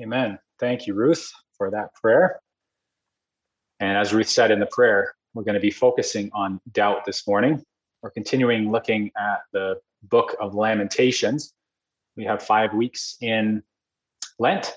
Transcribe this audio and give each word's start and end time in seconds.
Amen. 0.00 0.38
Thank 0.58 0.86
you, 0.86 0.94
Ruth, 0.94 1.30
for 1.58 1.70
that 1.70 1.94
prayer. 1.94 2.40
And 3.80 3.98
as 3.98 4.14
Ruth 4.14 4.28
said 4.28 4.50
in 4.50 4.58
the 4.58 4.66
prayer, 4.66 5.14
we're 5.34 5.42
going 5.42 5.54
to 5.54 5.60
be 5.60 5.70
focusing 5.70 6.30
on 6.32 6.58
doubt 6.72 7.04
this 7.04 7.26
morning. 7.26 7.62
We're 8.02 8.10
continuing 8.10 8.70
looking 8.70 9.10
at 9.18 9.40
the 9.52 9.76
book 10.04 10.36
of 10.40 10.54
Lamentations. 10.54 11.52
We 12.16 12.24
have 12.24 12.42
five 12.42 12.72
weeks 12.72 13.16
in 13.20 13.62
Lent 14.38 14.74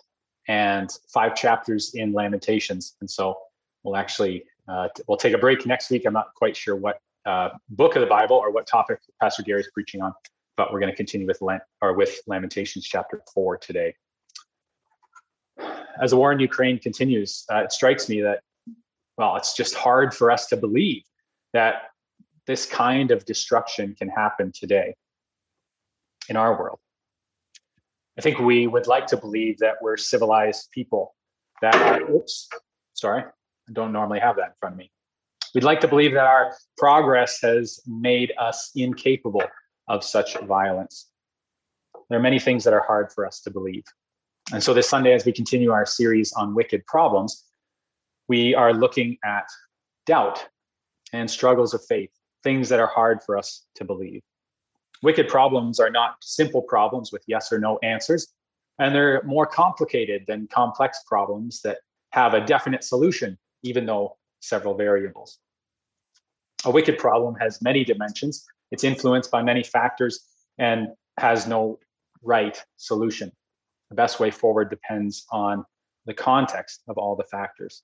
and 0.50 0.90
five 1.14 1.36
chapters 1.36 1.94
in 1.94 2.12
Lamentations. 2.12 2.96
And 3.00 3.10
so 3.10 3.38
we'll 3.84 3.96
actually 3.96 4.44
uh, 4.68 4.90
we'll 5.08 5.18
take 5.18 5.34
a 5.34 5.38
break 5.38 5.66
next 5.66 5.90
week. 5.90 6.04
I'm 6.06 6.14
not 6.14 6.34
quite 6.36 6.56
sure 6.56 6.76
what 6.76 7.00
uh, 7.26 7.50
book 7.70 7.96
of 7.96 8.02
the 8.02 8.08
Bible 8.08 8.36
or 8.36 8.52
what 8.52 8.68
topic 8.68 9.00
Pastor 9.22 9.44
Gary 9.44 9.62
is 9.62 9.70
preaching 9.74 10.02
on, 10.02 10.14
but 10.58 10.72
we're 10.72 10.80
going 10.80 10.92
to 10.92 10.96
continue 10.96 11.28
with 11.28 11.42
Lent 11.42 11.64
or 11.82 11.94
with 11.94 12.20
Lamentations 12.28 12.86
chapter 12.86 13.22
four 13.34 13.58
today 13.58 13.94
as 16.02 16.12
the 16.12 16.18
war 16.18 16.32
in 16.32 16.40
Ukraine 16.40 16.80
continues, 16.80 17.46
uh, 17.52 17.64
it 17.64 17.72
strikes 17.72 18.10
me 18.10 18.22
that, 18.22 18.42
well, 19.18 19.36
it's 19.36 19.56
just 19.56 19.76
hard 19.76 20.14
for 20.14 20.32
us 20.32 20.48
to 20.48 20.58
believe 20.58 21.04
that 21.54 21.92
this 22.48 22.66
kind 22.66 23.12
of 23.12 23.26
destruction 23.26 23.96
can 23.96 24.10
happen 24.10 24.52
today 24.54 24.96
in 26.30 26.36
our 26.36 26.58
world. 26.58 26.80
I 28.18 28.22
think 28.22 28.40
we 28.40 28.68
would 28.68 28.88
like 28.88 29.08
to 29.08 29.18
believe 29.18 29.60
that 29.60 29.76
we're 29.82 29.98
civilized 29.98 30.70
people 30.72 31.16
that 31.62 32.02
oops, 32.10 32.50
sorry, 32.94 33.24
I 33.24 33.72
don't 33.72 33.92
normally 33.92 34.20
have 34.20 34.36
that 34.36 34.48
in 34.48 34.54
front 34.60 34.74
of 34.74 34.80
me. 34.80 34.92
We'd 35.56 35.64
like 35.64 35.82
to 35.82 35.88
believe 35.88 36.14
that 36.14 36.26
our 36.26 36.56
progress 36.78 37.40
has 37.42 37.80
made 37.88 38.34
us 38.40 38.72
incapable 38.76 39.44
of 39.88 40.04
such 40.04 40.38
violence. 40.40 41.10
There 42.10 42.20
are 42.20 42.22
many 42.22 42.40
things 42.40 42.64
that 42.64 42.74
are 42.74 42.84
hard 42.86 43.12
for 43.12 43.26
us 43.26 43.40
to 43.42 43.52
believe. 43.52 43.84
And 44.52 44.62
so 44.62 44.74
this 44.74 44.90
Sunday, 44.90 45.14
as 45.14 45.26
we 45.26 45.32
continue 45.32 45.72
our 45.72 45.86
series 45.86 46.34
on 46.34 46.54
wicked 46.54 46.86
problems, 46.86 47.46
we 48.28 48.54
are 48.56 48.74
looking 48.74 49.18
at 49.24 49.46
doubt 50.06 50.46
and 51.14 51.30
struggles 51.30 51.74
of 51.74 51.86
faith, 51.86 52.10
things 52.44 52.68
that 52.70 52.80
are 52.80 52.88
hard 52.88 53.24
for 53.24 53.38
us 53.38 53.66
to 53.76 53.86
believe. 53.86 54.22
Wicked 55.02 55.28
problems 55.28 55.80
are 55.80 55.90
not 55.90 56.16
simple 56.22 56.62
problems 56.62 57.12
with 57.12 57.24
yes 57.28 57.52
or 57.52 57.60
no 57.60 57.78
answers, 57.84 58.34
and 58.80 58.94
they're 58.94 59.24
more 59.24 59.46
complicated 59.46 60.24
than 60.28 60.48
complex 60.48 61.02
problems 61.08 61.62
that 61.62 61.78
have 62.12 62.34
a 62.34 62.46
definite 62.46 62.84
solution, 62.84 63.38
even 63.64 63.86
though 63.86 64.18
several 64.40 64.76
variables. 64.76 65.40
A 66.66 66.72
wicked 66.72 66.98
problem 66.98 67.36
has 67.36 67.62
many 67.62 67.84
dimensions, 67.84 68.46
it's 68.72 68.84
influenced 68.84 69.32
by 69.32 69.42
many 69.42 69.64
factors, 69.64 70.22
and 70.58 70.88
has 71.18 71.48
no 71.48 71.80
right 72.22 72.62
solution 72.78 73.32
the 73.94 74.02
best 74.02 74.20
way 74.20 74.32
forward 74.32 74.72
depends 74.72 75.28
on 75.32 75.64
the 76.08 76.16
context 76.16 76.82
of 76.88 76.98
all 76.98 77.16
the 77.16 77.24
factors. 77.26 77.84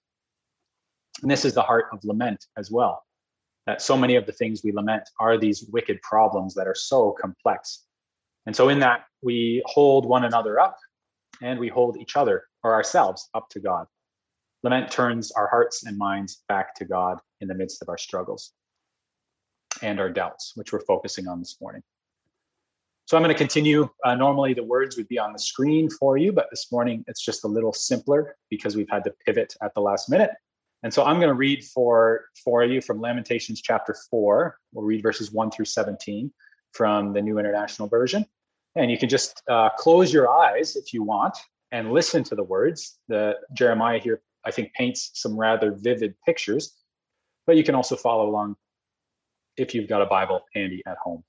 And 1.22 1.30
this 1.30 1.46
is 1.46 1.54
the 1.54 1.62
heart 1.62 1.86
of 1.94 2.04
lament 2.04 2.48
as 2.58 2.72
well. 2.72 3.04
That 3.68 3.80
so 3.80 3.96
many 3.96 4.16
of 4.16 4.26
the 4.26 4.32
things 4.32 4.62
we 4.64 4.72
lament 4.72 5.04
are 5.20 5.38
these 5.38 5.70
wicked 5.72 6.02
problems 6.02 6.56
that 6.56 6.68
are 6.68 6.74
so 6.74 7.16
complex. 7.22 7.86
And 8.48 8.56
so, 8.56 8.70
in 8.70 8.80
that, 8.80 9.04
we 9.22 9.62
hold 9.68 10.08
one 10.08 10.26
another 10.26 10.60
up 10.60 10.78
and 11.44 11.60
we 11.60 11.68
hold 11.68 11.98
each 11.98 12.16
other 12.16 12.46
or 12.64 12.74
ourselves 12.74 13.30
up 13.36 13.48
to 13.50 13.60
God. 13.60 13.86
Lament 14.64 14.92
turns 14.92 15.32
our 15.34 15.48
hearts 15.48 15.86
and 15.86 15.96
minds 15.96 16.44
back 16.50 16.74
to 16.76 16.86
God 16.86 17.20
in 17.40 17.48
the 17.48 17.54
midst 17.54 17.84
of 17.84 17.90
our 17.90 18.00
struggles 18.00 18.54
and 19.84 20.00
our 20.00 20.10
doubts, 20.10 20.54
which 20.56 20.74
we're 20.74 20.86
focusing 20.86 21.28
on 21.28 21.38
this 21.38 21.58
morning. 21.62 21.84
So 23.10 23.18
I'm 23.18 23.24
going 23.24 23.34
to 23.34 23.38
continue. 23.40 23.90
Uh, 24.06 24.14
normally 24.14 24.54
the 24.54 24.64
words 24.64 24.96
would 24.96 25.08
be 25.08 25.18
on 25.18 25.34
the 25.34 25.40
screen 25.40 25.90
for 25.90 26.18
you, 26.18 26.32
but 26.32 26.46
this 26.52 26.72
morning 26.72 27.04
it's 27.08 27.26
just 27.26 27.44
a 27.44 27.48
little 27.48 27.74
simpler 27.74 28.36
because 28.52 28.76
we've 28.76 28.88
had 28.88 29.04
to 29.06 29.12
pivot 29.26 29.56
at 29.64 29.74
the 29.74 29.82
last 29.82 30.12
minute. 30.12 30.30
And 30.84 30.94
so 30.94 31.04
I'm 31.04 31.16
going 31.16 31.30
to 31.30 31.34
read 31.34 31.64
for, 31.64 32.26
for 32.44 32.64
you 32.64 32.82
from 32.82 33.02
Lamentations 33.02 33.64
chapter 33.64 33.96
4. 34.12 34.60
We'll 34.74 34.86
read 34.86 35.02
verses 35.02 35.32
1 35.32 35.50
through 35.50 35.66
17 35.66 36.32
from 36.74 37.12
the 37.12 37.20
New 37.20 37.40
International 37.40 37.88
Version. 37.88 38.28
And 38.76 38.92
you 38.92 38.98
can 39.00 39.10
just 39.10 39.42
uh, 39.50 39.70
close 39.76 40.14
your 40.14 40.30
eyes 40.30 40.76
if 40.76 40.94
you 40.94 41.02
want 41.02 41.36
and 41.72 41.92
listen 41.92 42.24
to 42.26 42.36
the 42.36 42.44
words. 42.44 43.00
The 43.08 43.38
Jeremiah 43.54 43.98
here, 43.98 44.22
I 44.46 44.52
think, 44.52 44.72
paints 44.74 45.10
some 45.16 45.36
rather 45.36 45.72
vivid 45.72 46.14
pictures, 46.28 46.78
but 47.48 47.58
you 47.58 47.64
can 47.64 47.74
also 47.74 47.96
follow 47.96 48.30
along 48.30 48.56
if 49.58 49.74
you've 49.74 49.90
got 49.90 50.04
a 50.04 50.06
Bible 50.06 50.42
handy 50.54 50.84
at 50.86 50.98
home. 51.04 51.24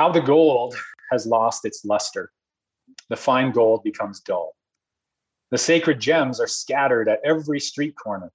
How 0.00 0.10
the 0.10 0.22
gold 0.22 0.74
has 1.10 1.26
lost 1.26 1.66
its 1.66 1.84
luster. 1.84 2.32
The 3.10 3.18
fine 3.18 3.52
gold 3.52 3.84
becomes 3.84 4.20
dull. 4.20 4.56
The 5.50 5.58
sacred 5.58 6.00
gems 6.00 6.40
are 6.40 6.46
scattered 6.46 7.06
at 7.06 7.20
every 7.22 7.60
street 7.60 7.94
corner. 8.02 8.32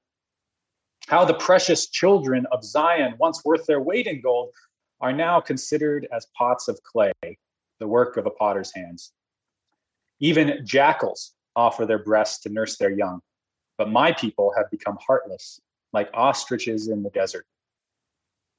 How 1.08 1.26
the 1.26 1.34
precious 1.34 1.88
children 1.88 2.46
of 2.52 2.64
Zion, 2.64 3.16
once 3.18 3.44
worth 3.44 3.66
their 3.66 3.81
weight 3.81 4.06
in 4.06 4.22
gold, 4.22 4.52
are 5.02 5.12
now 5.12 5.42
considered 5.42 6.08
as 6.14 6.28
pots 6.38 6.68
of 6.68 6.80
clay, 6.84 7.12
the 7.80 7.88
work 7.88 8.16
of 8.18 8.28
a 8.28 8.30
potter's 8.30 8.72
hands. 8.72 9.14
Even 10.20 10.64
jackals 10.68 11.32
offer 11.56 11.88
their 11.88 12.03
breasts 12.03 12.44
to 12.44 12.50
nurse 12.50 12.78
their 12.78 12.92
young, 12.92 13.22
but 13.80 13.90
my 13.90 14.12
people 14.12 14.53
have 14.56 14.70
become 14.70 15.00
heartless, 15.02 15.59
like 15.94 16.12
ostriches 16.14 16.90
in 16.90 17.02
the 17.02 17.09
desert. 17.09 17.47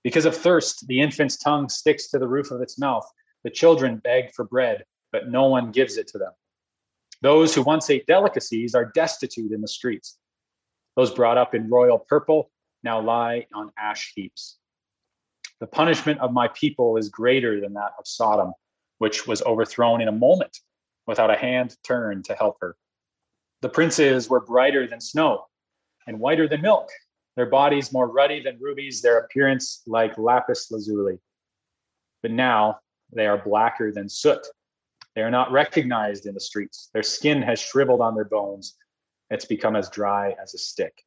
Because 0.07 0.25
of 0.25 0.37
thirst, 0.37 0.87
the 0.87 1.01
infant's 1.01 1.37
tongue 1.37 1.69
sticks 1.69 2.07
to 2.11 2.21
the 2.21 2.29
roof 2.29 2.53
of 2.53 2.61
its 2.61 2.79
mouth. 2.79 3.05
The 3.43 3.51
children 3.51 3.97
beg 3.97 4.33
for 4.33 4.45
bread, 4.45 4.85
but 5.11 5.31
no 5.31 5.49
one 5.49 5.73
gives 5.73 5.97
it 5.97 6.07
to 6.07 6.19
them. 6.19 6.31
Those 7.23 7.53
who 7.53 7.63
once 7.63 7.91
ate 7.91 8.07
delicacies 8.07 8.77
are 8.77 8.93
destitute 8.95 9.51
in 9.51 9.61
the 9.61 9.67
streets. 9.67 10.17
Those 10.95 11.11
brought 11.11 11.39
up 11.39 11.57
in 11.57 11.69
royal 11.69 11.99
purple 11.99 12.53
now 12.85 13.01
lie 13.01 13.49
on 13.53 13.73
ash 13.77 14.13
heaps. 14.15 14.59
The 15.59 15.67
punishment 15.67 16.21
of 16.21 16.33
my 16.33 16.47
people 16.55 16.97
is 16.97 17.09
greater 17.09 17.61
than 17.61 17.73
that 17.73 17.95
of 17.99 18.07
Sodom, 18.07 18.53
which 18.99 19.27
was 19.27 19.43
overthrown 19.43 20.01
in 20.01 20.07
a 20.07 20.13
moment 20.13 20.57
without 21.09 21.33
a 21.33 21.37
hand 21.37 21.77
turned 21.83 22.27
to 22.27 22.37
help 22.37 22.59
her. 22.61 22.77
The 23.61 23.71
princes 23.71 24.31
were 24.31 24.39
brighter 24.39 24.87
than 24.87 25.01
snow 25.01 25.47
and 26.07 26.21
whiter 26.21 26.47
than 26.47 26.63
milk, 26.63 26.91
their 27.37 27.47
bodies 27.47 27.93
more 27.93 28.09
ruddy 28.09 28.43
than 28.43 28.59
rubies, 28.61 29.03
their 29.03 29.19
appearance 29.19 29.83
like 29.87 30.17
lapis 30.19 30.71
lazuli. 30.71 31.19
But 32.23 32.31
now 32.31 32.81
they 33.13 33.27
are 33.27 33.39
blacker 33.39 33.93
than 33.93 34.09
soot. 34.09 34.47
They 35.15 35.23
are 35.23 35.31
not 35.31 35.53
recognized 35.53 36.27
in 36.27 36.35
the 36.35 36.41
streets. 36.41 36.91
Their 36.93 37.03
skin 37.03 37.43
has 37.43 37.61
shriveled 37.61 38.01
on 38.01 38.15
their 38.15 38.25
bones. 38.25 38.77
It's 39.31 39.45
become 39.45 39.77
as 39.77 39.91
dry 39.91 40.35
as 40.43 40.55
a 40.55 40.59
stick. 40.59 41.03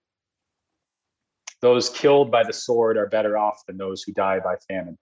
Those 1.61 1.89
killed 1.89 2.31
by 2.31 2.43
the 2.43 2.53
sword 2.53 2.95
are 2.95 3.07
better 3.07 3.37
off 3.37 3.65
than 3.67 3.77
those 3.77 4.03
who 4.03 4.13
die 4.13 4.39
by 4.39 4.55
famine. 4.67 4.97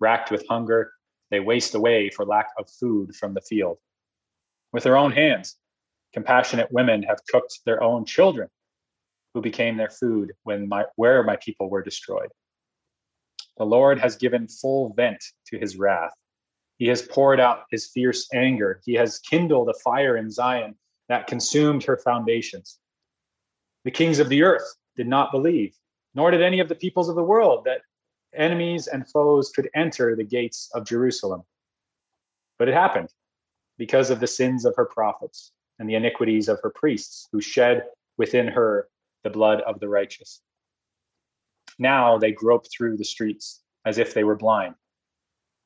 Racked 0.00 0.30
with 0.30 0.46
hunger, 0.48 0.92
they 1.30 1.40
waste 1.40 1.74
away 1.74 2.10
for 2.10 2.24
lack 2.24 2.48
of 2.58 2.68
food 2.68 3.14
from 3.14 3.34
the 3.34 3.40
field. 3.40 3.78
With 4.72 4.82
their 4.82 4.96
own 4.96 5.12
hands, 5.12 5.56
compassionate 6.12 6.70
women 6.70 7.02
have 7.04 7.24
cooked 7.30 7.60
their 7.64 7.82
own 7.82 8.04
children 8.04 8.48
who 9.36 9.42
became 9.42 9.76
their 9.76 9.90
food 9.90 10.32
when 10.44 10.66
my 10.66 10.82
where 10.96 11.22
my 11.22 11.36
people 11.36 11.68
were 11.68 11.82
destroyed. 11.82 12.30
The 13.58 13.66
Lord 13.66 13.98
has 13.98 14.16
given 14.16 14.48
full 14.48 14.94
vent 14.94 15.22
to 15.48 15.58
his 15.58 15.76
wrath. 15.76 16.14
He 16.78 16.86
has 16.86 17.02
poured 17.02 17.38
out 17.38 17.64
his 17.70 17.90
fierce 17.92 18.26
anger. 18.32 18.80
He 18.86 18.94
has 18.94 19.18
kindled 19.18 19.68
a 19.68 19.78
fire 19.84 20.16
in 20.16 20.30
Zion 20.30 20.74
that 21.10 21.26
consumed 21.26 21.84
her 21.84 21.98
foundations. 21.98 22.78
The 23.84 23.90
kings 23.90 24.20
of 24.20 24.30
the 24.30 24.42
earth 24.42 24.66
did 24.96 25.06
not 25.06 25.32
believe, 25.32 25.76
nor 26.14 26.30
did 26.30 26.40
any 26.40 26.60
of 26.60 26.70
the 26.70 26.74
peoples 26.74 27.10
of 27.10 27.14
the 27.14 27.22
world 27.22 27.66
that 27.66 27.82
enemies 28.34 28.86
and 28.86 29.06
foes 29.06 29.50
could 29.50 29.68
enter 29.74 30.16
the 30.16 30.24
gates 30.24 30.70
of 30.72 30.86
Jerusalem. 30.86 31.42
But 32.58 32.68
it 32.68 32.74
happened 32.74 33.10
because 33.76 34.08
of 34.08 34.20
the 34.20 34.26
sins 34.26 34.64
of 34.64 34.74
her 34.76 34.86
prophets 34.86 35.52
and 35.78 35.86
the 35.86 35.94
iniquities 35.94 36.48
of 36.48 36.58
her 36.62 36.72
priests, 36.74 37.28
who 37.32 37.42
shed 37.42 37.84
within 38.16 38.48
her 38.48 38.88
the 39.26 39.30
blood 39.30 39.60
of 39.62 39.80
the 39.80 39.88
righteous. 39.88 40.40
Now 41.80 42.16
they 42.16 42.30
grope 42.30 42.66
through 42.70 42.96
the 42.96 43.04
streets 43.04 43.60
as 43.84 43.98
if 43.98 44.14
they 44.14 44.22
were 44.22 44.36
blind. 44.36 44.76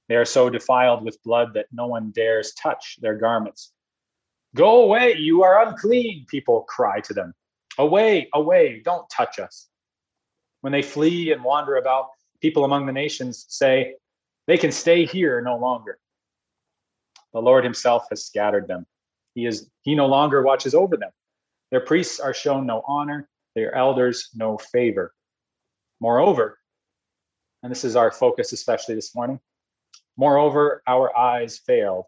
They 0.08 0.16
are 0.16 0.24
so 0.24 0.48
defiled 0.48 1.04
with 1.04 1.22
blood 1.22 1.52
that 1.52 1.66
no 1.70 1.86
one 1.86 2.10
dares 2.10 2.54
touch 2.54 2.96
their 3.02 3.16
garments. 3.16 3.72
Go 4.56 4.84
away, 4.84 5.16
you 5.18 5.42
are 5.42 5.66
unclean, 5.66 6.24
people 6.26 6.62
cry 6.62 7.00
to 7.00 7.12
them. 7.12 7.34
Away, 7.76 8.30
away, 8.32 8.80
don't 8.82 9.08
touch 9.10 9.38
us. 9.38 9.68
When 10.62 10.72
they 10.72 10.82
flee 10.82 11.30
and 11.30 11.44
wander 11.44 11.76
about, 11.76 12.06
people 12.40 12.64
among 12.64 12.86
the 12.86 12.92
nations 12.92 13.44
say, 13.50 13.96
they 14.46 14.56
can 14.56 14.72
stay 14.72 15.04
here 15.04 15.42
no 15.42 15.58
longer. 15.58 15.98
The 17.34 17.42
Lord 17.42 17.62
himself 17.62 18.06
has 18.08 18.24
scattered 18.24 18.66
them. 18.68 18.86
He 19.34 19.44
is 19.44 19.70
he 19.82 19.94
no 19.94 20.06
longer 20.06 20.42
watches 20.42 20.74
over 20.74 20.96
them. 20.96 21.10
Their 21.70 21.80
priests 21.80 22.18
are 22.18 22.34
shown 22.34 22.66
no 22.66 22.82
honor, 22.88 23.28
their 23.54 23.74
elders 23.74 24.30
no 24.34 24.58
favor. 24.58 25.12
Moreover, 26.00 26.58
and 27.62 27.70
this 27.70 27.84
is 27.84 27.96
our 27.96 28.10
focus 28.10 28.52
especially 28.52 28.94
this 28.94 29.14
morning, 29.14 29.38
moreover, 30.16 30.82
our 30.86 31.16
eyes 31.16 31.58
failed, 31.58 32.06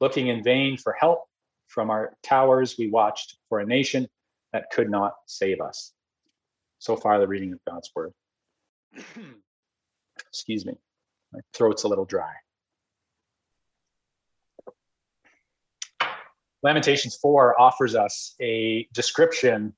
looking 0.00 0.28
in 0.28 0.42
vain 0.42 0.76
for 0.76 0.92
help 0.92 1.24
From 1.68 1.90
our 1.90 2.16
towers, 2.22 2.76
we 2.78 2.88
watched 2.90 3.36
for 3.48 3.60
a 3.60 3.66
nation 3.66 4.08
that 4.52 4.70
could 4.70 4.88
not 4.88 5.14
save 5.26 5.60
us. 5.60 5.92
So 6.78 6.96
far, 6.96 7.18
the 7.18 7.26
reading 7.26 7.52
of 7.52 7.58
God's 7.68 7.90
word. 7.94 8.12
Excuse 10.28 10.64
me, 10.64 10.74
my 11.32 11.40
throat's 11.52 11.82
a 11.82 11.88
little 11.88 12.04
dry. 12.04 12.32
Lamentations 16.62 17.16
4 17.16 17.60
offers 17.60 17.94
us 17.94 18.34
a 18.40 18.88
description 18.92 19.74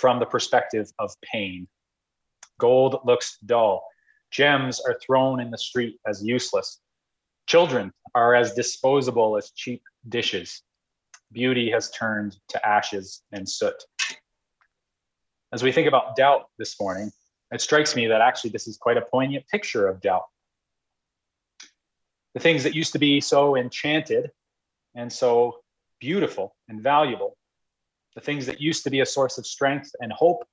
from 0.00 0.18
the 0.18 0.26
perspective 0.26 0.90
of 0.98 1.12
pain. 1.22 1.68
Gold 2.58 3.00
looks 3.04 3.38
dull. 3.44 3.84
Gems 4.30 4.80
are 4.80 4.98
thrown 5.04 5.40
in 5.40 5.50
the 5.50 5.58
street 5.58 5.98
as 6.06 6.24
useless. 6.24 6.80
Children 7.46 7.92
are 8.14 8.34
as 8.34 8.54
disposable 8.54 9.36
as 9.36 9.50
cheap 9.50 9.82
dishes. 10.08 10.62
Beauty 11.32 11.70
has 11.70 11.90
turned 11.90 12.36
to 12.48 12.66
ashes 12.66 13.22
and 13.32 13.48
soot. 13.48 13.74
As 15.52 15.62
we 15.62 15.72
think 15.72 15.86
about 15.86 16.16
doubt 16.16 16.46
this 16.58 16.80
morning, 16.80 17.10
it 17.52 17.60
strikes 17.60 17.94
me 17.94 18.06
that 18.06 18.20
actually 18.20 18.50
this 18.50 18.68
is 18.68 18.78
quite 18.78 18.96
a 18.96 19.02
poignant 19.02 19.46
picture 19.48 19.86
of 19.86 20.00
doubt. 20.00 20.24
The 22.34 22.40
things 22.40 22.62
that 22.62 22.74
used 22.74 22.92
to 22.92 22.98
be 22.98 23.20
so 23.20 23.56
enchanted 23.56 24.30
and 24.94 25.12
so 25.12 25.58
beautiful 25.98 26.54
and 26.68 26.80
valuable, 26.80 27.36
the 28.14 28.20
things 28.20 28.46
that 28.46 28.60
used 28.60 28.84
to 28.84 28.90
be 28.90 29.00
a 29.00 29.06
source 29.06 29.38
of 29.38 29.46
strength 29.46 29.90
and 30.00 30.12
hope, 30.12 30.44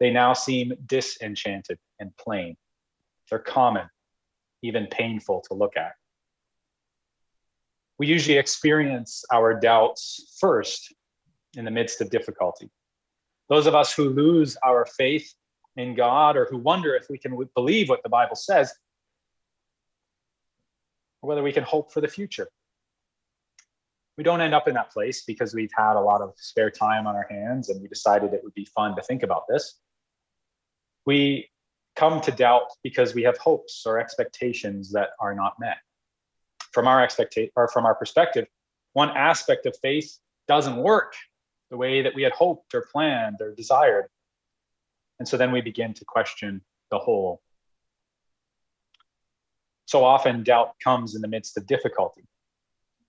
they 0.00 0.10
now 0.10 0.32
seem 0.32 0.72
disenchanted 0.86 1.78
and 1.98 2.16
plain. 2.16 2.56
They're 3.30 3.38
common, 3.38 3.88
even 4.62 4.86
painful 4.88 5.42
to 5.48 5.54
look 5.54 5.76
at. 5.76 5.92
We 7.98 8.06
usually 8.06 8.38
experience 8.38 9.24
our 9.32 9.58
doubts 9.58 10.36
first 10.40 10.92
in 11.56 11.64
the 11.64 11.70
midst 11.70 12.00
of 12.00 12.10
difficulty. 12.10 12.70
Those 13.48 13.66
of 13.66 13.74
us 13.74 13.94
who 13.94 14.10
lose 14.10 14.56
our 14.64 14.84
faith 14.84 15.32
in 15.76 15.94
God 15.94 16.36
or 16.36 16.46
who 16.46 16.58
wonder 16.58 16.94
if 16.94 17.06
we 17.08 17.18
can 17.18 17.38
believe 17.54 17.88
what 17.88 18.02
the 18.02 18.08
Bible 18.08 18.36
says, 18.36 18.72
or 21.22 21.28
whether 21.28 21.42
we 21.42 21.52
can 21.52 21.64
hope 21.64 21.92
for 21.92 22.00
the 22.00 22.08
future. 22.08 22.48
We 24.16 24.24
don't 24.24 24.40
end 24.40 24.54
up 24.54 24.68
in 24.68 24.74
that 24.74 24.92
place 24.92 25.24
because 25.24 25.54
we've 25.54 25.72
had 25.76 25.96
a 25.96 26.00
lot 26.00 26.20
of 26.20 26.34
spare 26.36 26.70
time 26.70 27.06
on 27.06 27.16
our 27.16 27.26
hands 27.28 27.68
and 27.68 27.80
we 27.82 27.88
decided 27.88 28.32
it 28.32 28.44
would 28.44 28.54
be 28.54 28.66
fun 28.66 28.94
to 28.96 29.02
think 29.02 29.22
about 29.22 29.44
this. 29.48 29.80
We 31.04 31.50
come 31.96 32.20
to 32.22 32.30
doubt 32.30 32.70
because 32.82 33.14
we 33.14 33.22
have 33.22 33.38
hopes 33.38 33.84
or 33.86 33.98
expectations 33.98 34.92
that 34.92 35.10
are 35.20 35.34
not 35.34 35.54
met. 35.58 35.78
From 36.72 36.86
our 36.88 37.02
expectation 37.02 37.50
or 37.56 37.68
from 37.68 37.86
our 37.86 37.94
perspective, 37.94 38.46
one 38.92 39.10
aspect 39.10 39.66
of 39.66 39.76
faith 39.82 40.18
doesn't 40.48 40.76
work 40.76 41.14
the 41.70 41.76
way 41.76 42.02
that 42.02 42.14
we 42.14 42.22
had 42.22 42.32
hoped 42.32 42.74
or 42.74 42.86
planned 42.92 43.36
or 43.40 43.54
desired. 43.54 44.06
And 45.18 45.26
so 45.26 45.36
then 45.36 45.52
we 45.52 45.60
begin 45.60 45.94
to 45.94 46.04
question 46.04 46.60
the 46.90 46.98
whole. 46.98 47.40
So 49.86 50.04
often 50.04 50.42
doubt 50.42 50.74
comes 50.82 51.14
in 51.14 51.22
the 51.22 51.28
midst 51.28 51.56
of 51.56 51.66
difficulty. 51.66 52.24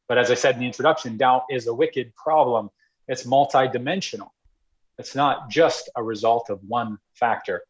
But 0.07 0.17
as 0.17 0.29
I 0.29 0.35
said 0.35 0.55
in 0.55 0.61
the 0.61 0.67
introduction, 0.67 1.17
doubt 1.17 1.43
is 1.49 1.67
a 1.67 1.73
wicked 1.73 2.15
problem. 2.15 2.69
It's 3.07 3.23
multidimensional. 3.23 4.29
It's 4.97 5.15
not 5.15 5.49
just 5.49 5.89
a 5.95 6.03
result 6.03 6.49
of 6.49 6.59
one 6.67 6.99
factor. 7.13 7.61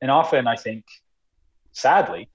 And 0.00 0.10
often, 0.10 0.46
I 0.46 0.56
think, 0.56 0.84
sadly, 1.72 2.28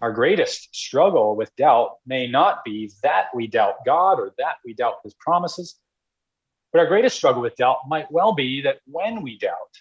our 0.00 0.12
greatest 0.12 0.74
struggle 0.74 1.36
with 1.36 1.54
doubt 1.56 1.96
may 2.06 2.26
not 2.26 2.64
be 2.64 2.90
that 3.02 3.26
we 3.34 3.46
doubt 3.46 3.84
God 3.84 4.18
or 4.18 4.32
that 4.38 4.56
we 4.64 4.72
doubt 4.72 4.96
his 5.04 5.14
promises, 5.14 5.78
but 6.72 6.78
our 6.78 6.86
greatest 6.86 7.16
struggle 7.16 7.42
with 7.42 7.56
doubt 7.56 7.78
might 7.88 8.10
well 8.10 8.32
be 8.32 8.62
that 8.62 8.78
when 8.86 9.22
we 9.22 9.38
doubt, 9.38 9.76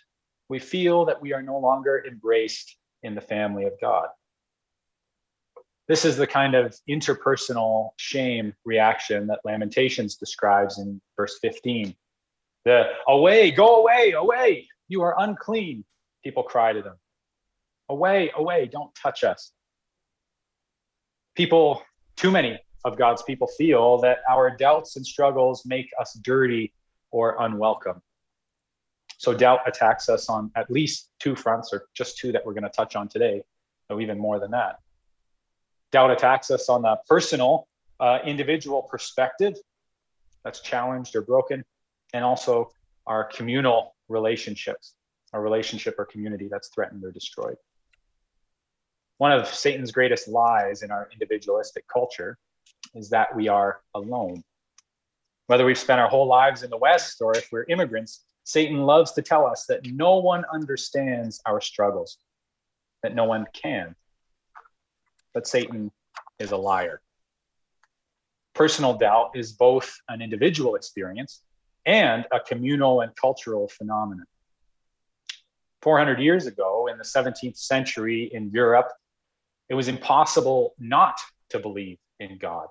we 0.49 0.59
feel 0.59 1.05
that 1.05 1.21
we 1.21 1.33
are 1.33 1.41
no 1.41 1.57
longer 1.59 2.03
embraced 2.05 2.75
in 3.03 3.15
the 3.15 3.21
family 3.21 3.65
of 3.65 3.73
God. 3.79 4.07
This 5.89 6.05
is 6.05 6.17
the 6.17 6.27
kind 6.27 6.53
of 6.53 6.75
interpersonal 6.87 7.89
shame 7.97 8.53
reaction 8.63 9.25
that 9.25 9.39
Lamentations 9.43 10.17
describes 10.17 10.77
in 10.77 11.01
verse 11.17 11.39
15. 11.41 11.95
The 12.65 12.83
away, 13.07 13.49
go 13.49 13.81
away, 13.81 14.11
away, 14.11 14.67
you 14.87 15.01
are 15.01 15.15
unclean, 15.17 15.83
people 16.23 16.43
cry 16.43 16.73
to 16.73 16.83
them. 16.83 16.95
Away, 17.89 18.29
away, 18.35 18.69
don't 18.71 18.93
touch 18.93 19.23
us. 19.23 19.51
People, 21.35 21.81
too 22.15 22.29
many 22.29 22.59
of 22.85 22.95
God's 22.95 23.23
people 23.23 23.47
feel 23.57 23.97
that 24.01 24.19
our 24.29 24.55
doubts 24.55 24.95
and 24.95 25.03
struggles 25.03 25.65
make 25.65 25.89
us 25.99 26.13
dirty 26.21 26.71
or 27.09 27.35
unwelcome. 27.39 27.99
So 29.17 29.33
doubt 29.33 29.61
attacks 29.65 30.07
us 30.07 30.29
on 30.29 30.51
at 30.55 30.69
least 30.69 31.09
two 31.19 31.35
fronts, 31.35 31.73
or 31.73 31.87
just 31.95 32.19
two 32.19 32.31
that 32.33 32.45
we're 32.45 32.53
going 32.53 32.61
to 32.61 32.69
touch 32.69 32.95
on 32.95 33.07
today, 33.07 33.41
though 33.87 33.99
even 33.99 34.19
more 34.19 34.39
than 34.39 34.51
that. 34.51 34.75
Doubt 35.91 36.11
attacks 36.11 36.51
us 36.51 36.69
on 36.69 36.81
the 36.83 36.97
personal, 37.07 37.67
uh, 37.99 38.19
individual 38.25 38.83
perspective 38.83 39.55
that's 40.43 40.61
challenged 40.61 41.15
or 41.15 41.21
broken, 41.21 41.63
and 42.13 42.23
also 42.23 42.71
our 43.07 43.23
communal 43.23 43.95
relationships, 44.07 44.93
our 45.33 45.41
relationship 45.41 45.95
or 45.97 46.05
community 46.05 46.47
that's 46.49 46.69
threatened 46.69 47.03
or 47.03 47.11
destroyed 47.11 47.57
one 49.19 49.33
of 49.33 49.47
Satan's 49.53 49.91
greatest 49.91 50.27
lies 50.29 50.81
in 50.81 50.91
our 50.91 51.09
individualistic 51.11 51.85
culture 51.87 52.37
is 52.95 53.09
that 53.09 53.35
we 53.35 53.49
are 53.49 53.81
alone. 53.93 54.43
Whether 55.47 55.65
we've 55.65 55.77
spent 55.77 55.99
our 55.99 56.07
whole 56.07 56.25
lives 56.25 56.63
in 56.63 56.69
the 56.69 56.77
West 56.77 57.21
or 57.21 57.35
if 57.35 57.49
we're 57.51 57.65
immigrants, 57.67 58.23
Satan 58.45 58.83
loves 58.83 59.11
to 59.11 59.21
tell 59.21 59.45
us 59.45 59.65
that 59.65 59.85
no 59.85 60.17
one 60.17 60.45
understands 60.53 61.41
our 61.45 61.59
struggles, 61.59 62.17
that 63.03 63.13
no 63.13 63.25
one 63.25 63.45
can. 63.53 63.93
But 65.33 65.47
Satan 65.47 65.91
is 66.39 66.51
a 66.51 66.57
liar. 66.57 67.01
Personal 68.53 68.93
doubt 68.93 69.31
is 69.35 69.53
both 69.53 69.91
an 70.09 70.21
individual 70.21 70.75
experience 70.75 71.41
and 71.85 72.25
a 72.31 72.39
communal 72.39 73.01
and 73.01 73.15
cultural 73.15 73.67
phenomenon. 73.67 74.25
400 75.81 76.19
years 76.19 76.45
ago, 76.45 76.87
in 76.91 76.97
the 76.97 77.03
17th 77.03 77.57
century 77.57 78.29
in 78.33 78.49
Europe, 78.51 78.89
it 79.69 79.75
was 79.75 79.87
impossible 79.87 80.73
not 80.77 81.19
to 81.49 81.59
believe 81.59 81.97
in 82.19 82.37
God. 82.37 82.67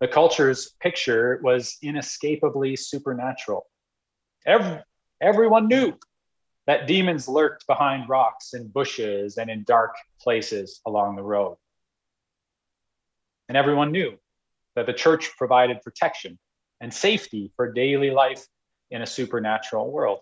The 0.00 0.08
culture's 0.08 0.74
picture 0.80 1.40
was 1.42 1.76
inescapably 1.82 2.76
supernatural. 2.76 3.66
Every, 4.46 4.80
everyone 5.20 5.66
knew 5.66 5.94
that 6.66 6.86
demons 6.86 7.28
lurked 7.28 7.66
behind 7.66 8.08
rocks 8.08 8.54
and 8.54 8.72
bushes 8.72 9.36
and 9.36 9.50
in 9.50 9.64
dark 9.64 9.94
places 10.20 10.80
along 10.86 11.16
the 11.16 11.22
road. 11.22 11.56
And 13.48 13.56
everyone 13.56 13.92
knew 13.92 14.14
that 14.74 14.86
the 14.86 14.92
church 14.92 15.30
provided 15.36 15.82
protection 15.82 16.38
and 16.80 16.92
safety 16.92 17.52
for 17.56 17.72
daily 17.72 18.10
life 18.10 18.46
in 18.90 19.02
a 19.02 19.06
supernatural 19.06 19.90
world. 19.90 20.20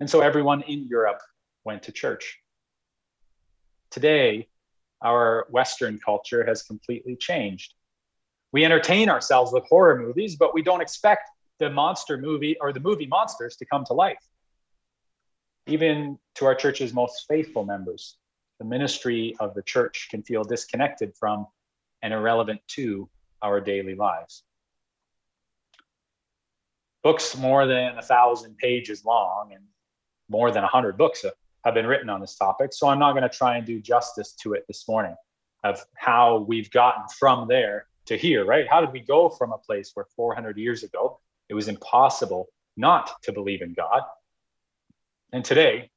And 0.00 0.08
so 0.08 0.20
everyone 0.20 0.62
in 0.62 0.86
Europe 0.86 1.20
went 1.64 1.82
to 1.84 1.92
church. 1.92 2.38
Today, 3.90 4.48
our 5.02 5.46
Western 5.50 5.98
culture 5.98 6.44
has 6.46 6.62
completely 6.62 7.16
changed. 7.16 7.74
We 8.52 8.64
entertain 8.64 9.08
ourselves 9.08 9.52
with 9.52 9.64
horror 9.68 9.98
movies, 9.98 10.36
but 10.36 10.54
we 10.54 10.62
don't 10.62 10.80
expect 10.80 11.30
the 11.58 11.70
monster 11.70 12.18
movie 12.18 12.56
or 12.60 12.72
the 12.72 12.80
movie 12.80 13.06
monsters 13.06 13.56
to 13.56 13.64
come 13.64 13.84
to 13.86 13.94
life. 13.94 14.22
Even 15.66 16.18
to 16.34 16.46
our 16.46 16.54
church's 16.54 16.92
most 16.92 17.26
faithful 17.28 17.64
members, 17.64 18.16
the 18.58 18.64
ministry 18.64 19.36
of 19.40 19.54
the 19.54 19.62
church 19.62 20.08
can 20.10 20.22
feel 20.22 20.42
disconnected 20.44 21.14
from 21.16 21.46
and 22.02 22.12
irrelevant 22.12 22.60
to 22.68 23.08
our 23.42 23.60
daily 23.60 23.94
lives. 23.94 24.44
Books 27.02 27.36
more 27.36 27.66
than 27.66 27.98
a 27.98 28.02
thousand 28.02 28.56
pages 28.58 29.04
long 29.04 29.50
and 29.52 29.64
more 30.28 30.50
than 30.50 30.64
a 30.64 30.68
hundred 30.68 30.96
books 30.96 31.24
have 31.64 31.74
been 31.74 31.86
written 31.86 32.08
on 32.08 32.20
this 32.20 32.36
topic. 32.36 32.72
So 32.72 32.88
I'm 32.88 32.98
not 32.98 33.12
going 33.12 33.22
to 33.22 33.28
try 33.28 33.56
and 33.56 33.66
do 33.66 33.80
justice 33.80 34.32
to 34.42 34.54
it 34.54 34.64
this 34.68 34.86
morning 34.88 35.16
of 35.64 35.84
how 35.96 36.44
we've 36.48 36.70
gotten 36.70 37.02
from 37.18 37.46
there 37.48 37.86
to 38.06 38.16
here, 38.16 38.44
right? 38.44 38.66
How 38.68 38.80
did 38.80 38.92
we 38.92 39.00
go 39.00 39.28
from 39.28 39.52
a 39.52 39.58
place 39.58 39.92
where 39.94 40.06
400 40.16 40.56
years 40.56 40.82
ago 40.82 41.20
it 41.48 41.54
was 41.54 41.68
impossible 41.68 42.48
not 42.76 43.22
to 43.22 43.32
believe 43.32 43.62
in 43.62 43.74
God? 43.74 44.02
And 45.32 45.44
today 45.44 45.90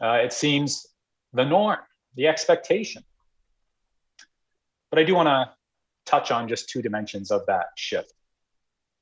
uh, 0.00 0.18
it 0.22 0.32
seems 0.32 0.86
the 1.32 1.44
norm, 1.44 1.78
the 2.16 2.26
expectation. 2.26 3.04
But 4.90 4.98
I 4.98 5.04
do 5.04 5.14
want 5.14 5.28
to 5.28 5.50
touch 6.04 6.30
on 6.30 6.48
just 6.48 6.68
two 6.68 6.82
dimensions 6.82 7.30
of 7.30 7.46
that 7.46 7.66
shift. 7.76 8.12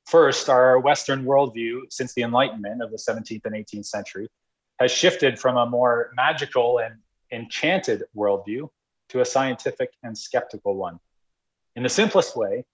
First, 0.05 0.49
our 0.49 0.79
Western 0.79 1.25
worldview 1.25 1.81
since 1.89 2.13
the 2.13 2.23
Enlightenment 2.23 2.81
of 2.81 2.91
the 2.91 2.97
17th 2.97 3.45
and 3.45 3.55
18th 3.55 3.85
century 3.85 4.27
has 4.79 4.91
shifted 4.91 5.39
from 5.39 5.57
a 5.57 5.65
more 5.65 6.11
magical 6.15 6.79
and 6.79 6.95
enchanted 7.31 8.03
worldview 8.15 8.67
to 9.09 9.21
a 9.21 9.25
scientific 9.25 9.91
and 10.03 10.17
skeptical 10.17 10.75
one. 10.75 10.99
In 11.75 11.83
the 11.83 11.89
simplest 11.89 12.35
way, 12.35 12.65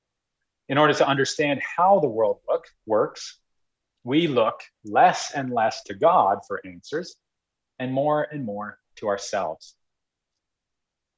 in 0.70 0.78
order 0.78 0.94
to 0.94 1.08
understand 1.08 1.62
how 1.62 2.00
the 2.00 2.08
world 2.08 2.40
look, 2.50 2.68
works, 2.86 3.40
we 4.04 4.28
look 4.28 4.62
less 4.86 5.34
and 5.34 5.52
less 5.52 5.84
to 5.84 5.94
God 5.94 6.40
for 6.48 6.62
answers 6.66 7.16
and 7.80 7.92
more 7.92 8.24
and 8.32 8.46
more 8.46 8.80
to 8.98 9.08
ourselves. 9.08 9.76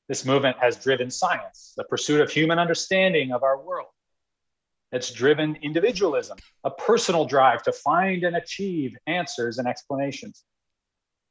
This 0.07 0.25
movement 0.25 0.57
has 0.59 0.75
driven 0.75 1.11
science, 1.11 1.73
the 1.77 1.83
pursuit 1.83 2.19
of 2.19 2.31
human 2.31 2.57
understanding 2.57 3.31
of 3.31 3.43
our 3.43 3.61
world. 3.61 3.89
It's 4.91 5.11
driven 5.11 5.55
individualism, 5.61 6.39
a 6.63 6.71
personal 6.71 7.25
drive 7.25 7.61
to 7.63 7.71
find 7.71 8.23
and 8.23 8.35
achieve 8.35 8.97
answers 9.05 9.59
and 9.59 9.67
explanations. 9.67 10.43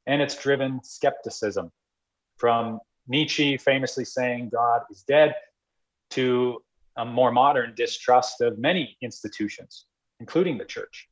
And 0.07 0.21
it's 0.21 0.41
driven 0.41 0.81
skepticism 0.81 1.71
from 2.37 2.79
Nietzsche 3.09 3.57
famously 3.57 4.05
saying 4.05 4.49
God 4.49 4.83
is 4.89 5.03
dead 5.03 5.35
to 6.11 6.63
a 6.95 7.03
more 7.03 7.33
modern 7.33 7.73
distrust 7.75 8.39
of 8.39 8.57
many 8.57 8.97
institutions, 9.01 9.85
including 10.21 10.57
the 10.57 10.65
church 10.65 11.08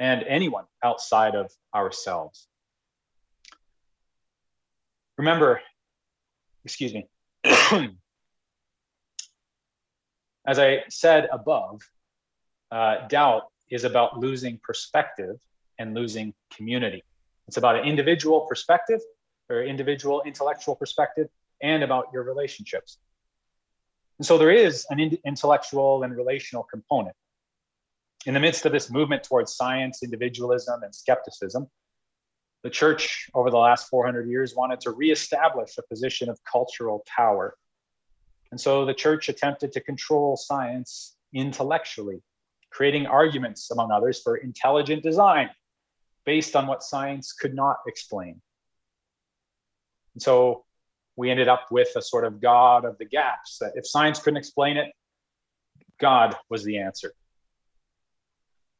and 0.00 0.24
anyone 0.26 0.64
outside 0.82 1.36
of 1.36 1.52
ourselves. 1.74 2.48
Remember, 5.18 5.60
excuse 6.64 6.94
me, 6.94 7.06
as 7.44 7.90
I 10.58 10.84
said 10.88 11.28
above, 11.30 11.82
uh, 12.72 13.06
doubt 13.08 13.42
is 13.70 13.84
about 13.84 14.18
losing 14.18 14.58
perspective 14.64 15.36
and 15.78 15.94
losing 15.94 16.32
community. 16.56 17.04
It's 17.46 17.58
about 17.58 17.76
an 17.76 17.84
individual 17.84 18.46
perspective 18.48 19.00
or 19.50 19.62
individual 19.62 20.22
intellectual 20.24 20.74
perspective 20.74 21.28
and 21.62 21.82
about 21.82 22.06
your 22.12 22.22
relationships. 22.22 22.98
And 24.18 24.26
so 24.26 24.38
there 24.38 24.50
is 24.50 24.86
an 24.90 25.00
intellectual 25.24 26.02
and 26.02 26.16
relational 26.16 26.62
component. 26.62 27.14
In 28.26 28.34
the 28.34 28.40
midst 28.40 28.66
of 28.66 28.72
this 28.72 28.90
movement 28.90 29.24
towards 29.24 29.54
science, 29.54 30.02
individualism, 30.02 30.82
and 30.82 30.94
skepticism, 30.94 31.66
the 32.62 32.70
church 32.70 33.28
over 33.34 33.50
the 33.50 33.56
last 33.56 33.88
400 33.88 34.28
years 34.28 34.54
wanted 34.54 34.80
to 34.80 34.90
reestablish 34.90 35.78
a 35.78 35.82
position 35.88 36.28
of 36.28 36.38
cultural 36.44 37.02
power. 37.06 37.56
And 38.50 38.60
so 38.60 38.84
the 38.84 38.92
church 38.92 39.30
attempted 39.30 39.72
to 39.72 39.80
control 39.80 40.36
science 40.36 41.16
intellectually, 41.32 42.22
creating 42.70 43.06
arguments, 43.06 43.70
among 43.70 43.90
others, 43.90 44.20
for 44.20 44.36
intelligent 44.36 45.02
design 45.02 45.48
based 46.26 46.54
on 46.54 46.66
what 46.66 46.82
science 46.82 47.32
could 47.32 47.54
not 47.54 47.78
explain. 47.86 48.42
And 50.14 50.22
so 50.22 50.64
we 51.16 51.30
ended 51.30 51.48
up 51.48 51.68
with 51.70 51.88
a 51.96 52.02
sort 52.02 52.24
of 52.24 52.40
God 52.42 52.84
of 52.84 52.98
the 52.98 53.06
gaps 53.06 53.56
that 53.60 53.72
if 53.76 53.86
science 53.86 54.18
couldn't 54.20 54.36
explain 54.36 54.76
it, 54.76 54.92
God 55.98 56.36
was 56.50 56.62
the 56.64 56.78
answer. 56.78 57.14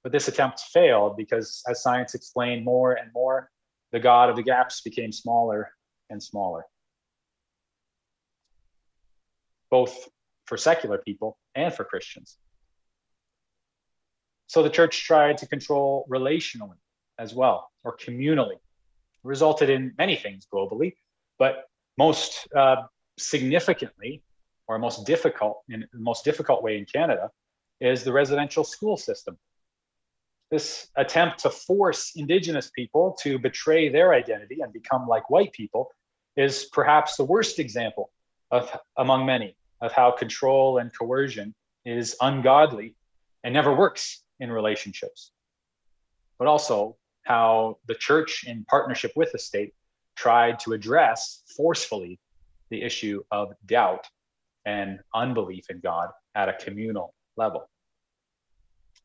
But 0.03 0.13
this 0.13 0.29
attempt 0.29 0.61
failed 0.61 1.17
because 1.17 1.63
as 1.69 1.83
science 1.83 2.15
explained 2.15 2.65
more 2.65 2.95
and 2.95 3.13
more, 3.13 3.51
the 3.93 4.01
God 4.01 4.31
of 4.31 4.37
the 4.37 4.43
gaps 4.43 4.81
became 4.81 5.13
smaller 5.13 5.73
and 6.09 6.23
smaller, 6.23 6.65
both 9.71 10.09
for 10.47 10.57
secular 10.57 10.99
people 10.99 11.39
and 11.55 11.73
for 11.73 11.85
Christians. 11.85 12.39
So 14.47 14.63
the 14.63 14.71
church 14.71 15.05
tried 15.05 15.39
to 15.39 15.47
control 15.47 16.07
relationally 16.11 16.79
as 17.19 17.35
well, 17.35 17.71
or 17.85 17.97
communally, 17.97 18.55
it 18.55 18.61
resulted 19.23 19.71
in 19.71 19.93
many 19.99 20.17
things 20.17 20.47
globally, 20.53 20.95
but 21.39 21.69
most 21.99 22.49
uh, 22.57 22.83
significantly, 23.19 24.23
or 24.67 24.79
most 24.79 25.07
difficult 25.07 25.63
in 25.69 25.87
the 25.93 26.01
most 26.01 26.25
difficult 26.25 26.63
way 26.63 26.79
in 26.79 26.85
Canada, 26.85 27.31
is 27.81 28.03
the 28.03 28.13
residential 28.13 28.65
school 28.65 28.97
system. 28.97 29.39
This 30.51 30.89
attempt 30.97 31.39
to 31.41 31.51
force 31.51 32.13
Indigenous 32.17 32.71
people 32.71 33.17
to 33.21 33.39
betray 33.39 33.89
their 33.89 34.13
identity 34.13 34.61
and 34.63 34.73
become 34.73 35.07
like 35.07 35.31
white 35.31 35.53
people 35.53 35.91
is 36.37 36.65
perhaps 36.73 37.17
the 37.17 37.25
worst 37.25 37.59
example 37.59 38.11
of 38.51 38.77
among 38.97 39.27
many 39.27 39.57
of 39.81 39.93
how 39.93 40.11
control 40.11 40.79
and 40.79 40.91
coercion 40.97 41.55
is 41.85 42.17
ungodly 42.21 42.97
and 43.45 43.55
never 43.55 43.75
works 43.75 44.25
in 44.41 44.51
relationships. 44.51 45.33
But 46.39 46.49
also 46.49 46.97
how 47.25 47.79
the 47.87 47.95
church, 47.95 48.45
in 48.47 48.65
partnership 48.65 49.13
with 49.15 49.31
the 49.33 49.39
state, 49.39 49.73
tried 50.17 50.59
to 50.61 50.73
address 50.73 51.43
forcefully 51.57 52.19
the 52.71 52.83
issue 52.83 53.23
of 53.31 53.53
doubt 53.67 54.07
and 54.65 54.99
unbelief 55.15 55.71
in 55.71 55.81
God 55.81 56.11
at 56.35 56.49
a 56.49 56.55
communal 56.55 57.15
level. 57.37 57.69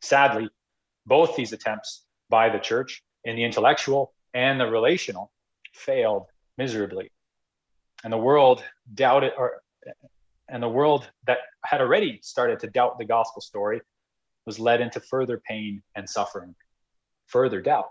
Sadly, 0.02 0.50
both 1.06 1.36
these 1.36 1.54
attempts 1.54 2.06
by 2.30 2.50
the 2.50 2.60
church 2.60 3.04
in 3.24 3.36
the 3.36 3.44
intellectual 3.44 4.14
and 4.34 4.60
the 4.60 4.66
relational 4.66 5.32
failed 5.74 6.26
miserably. 6.58 7.12
And 8.04 8.12
the 8.12 8.18
world 8.18 8.64
doubted, 8.94 9.34
or 9.38 9.62
and 10.48 10.62
the 10.62 10.70
world 10.70 11.10
that 11.26 11.40
had 11.64 11.82
already 11.82 12.20
started 12.22 12.60
to 12.60 12.68
doubt 12.68 13.00
the 13.00 13.06
gospel 13.06 13.42
story 13.42 13.82
was 14.46 14.60
led 14.60 14.82
into 14.82 15.00
further 15.00 15.42
pain 15.48 15.82
and 15.96 16.08
suffering, 16.08 16.54
further 17.28 17.62
doubt. 17.62 17.90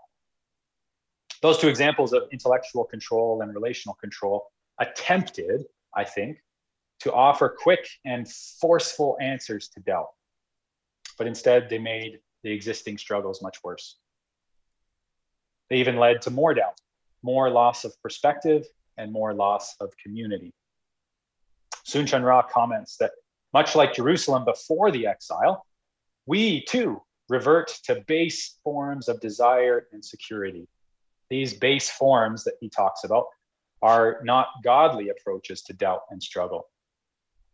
Those 1.43 1.59
two 1.59 1.69
examples 1.69 2.13
of 2.13 2.23
intellectual 2.33 2.85
control 2.85 3.43
and 3.43 3.53
relational 3.55 3.95
control 3.95 4.47
attempted, 4.79 5.65
I 5.95 6.05
think, 6.05 6.39
to 7.01 7.13
offer 7.13 7.55
quick 7.59 7.87
and 8.05 8.31
forceful 8.61 9.19
answers 9.21 9.69
to 9.71 9.81
doubt. 9.81 10.11
But 11.19 11.27
instead, 11.27 11.69
they 11.69 11.79
made 11.79 12.21
the 12.45 12.53
existing 12.53 12.99
struggles 12.99 13.43
much 13.43 13.59
worse. 13.65 13.97
They 15.71 15.77
even 15.77 15.97
led 15.97 16.23
to 16.23 16.31
more 16.31 16.55
doubt, 16.55 16.79
more 17.23 17.51
loss 17.51 17.85
of 17.85 18.01
perspective, 18.03 18.67
and 18.97 19.11
more 19.11 19.35
loss 19.35 19.75
of 19.81 19.93
community. 20.01 20.53
Soong-Chan 21.87 22.23
Rah 22.23 22.43
comments 22.43 22.97
that 22.99 23.13
much 23.53 23.75
like 23.75 23.95
Jerusalem 23.95 24.45
before 24.45 24.91
the 24.93 25.07
exile, 25.07 25.67
we 26.27 26.63
too 26.65 27.03
revert 27.29 27.69
to 27.85 28.05
base 28.07 28.59
forms 28.63 29.09
of 29.09 29.21
desire 29.21 29.87
and 29.93 30.05
security. 30.05 30.69
These 31.31 31.55
base 31.55 31.91
forms 31.91 32.45
that 32.45 32.55
he 32.61 32.69
talks 32.69 33.05
about 33.05 33.27
are 33.83 34.21
not 34.23 34.49
godly 34.63 35.09
approaches 35.09 35.63
to 35.63 35.73
doubt 35.73 36.03
and 36.11 36.23
struggle. 36.23 36.69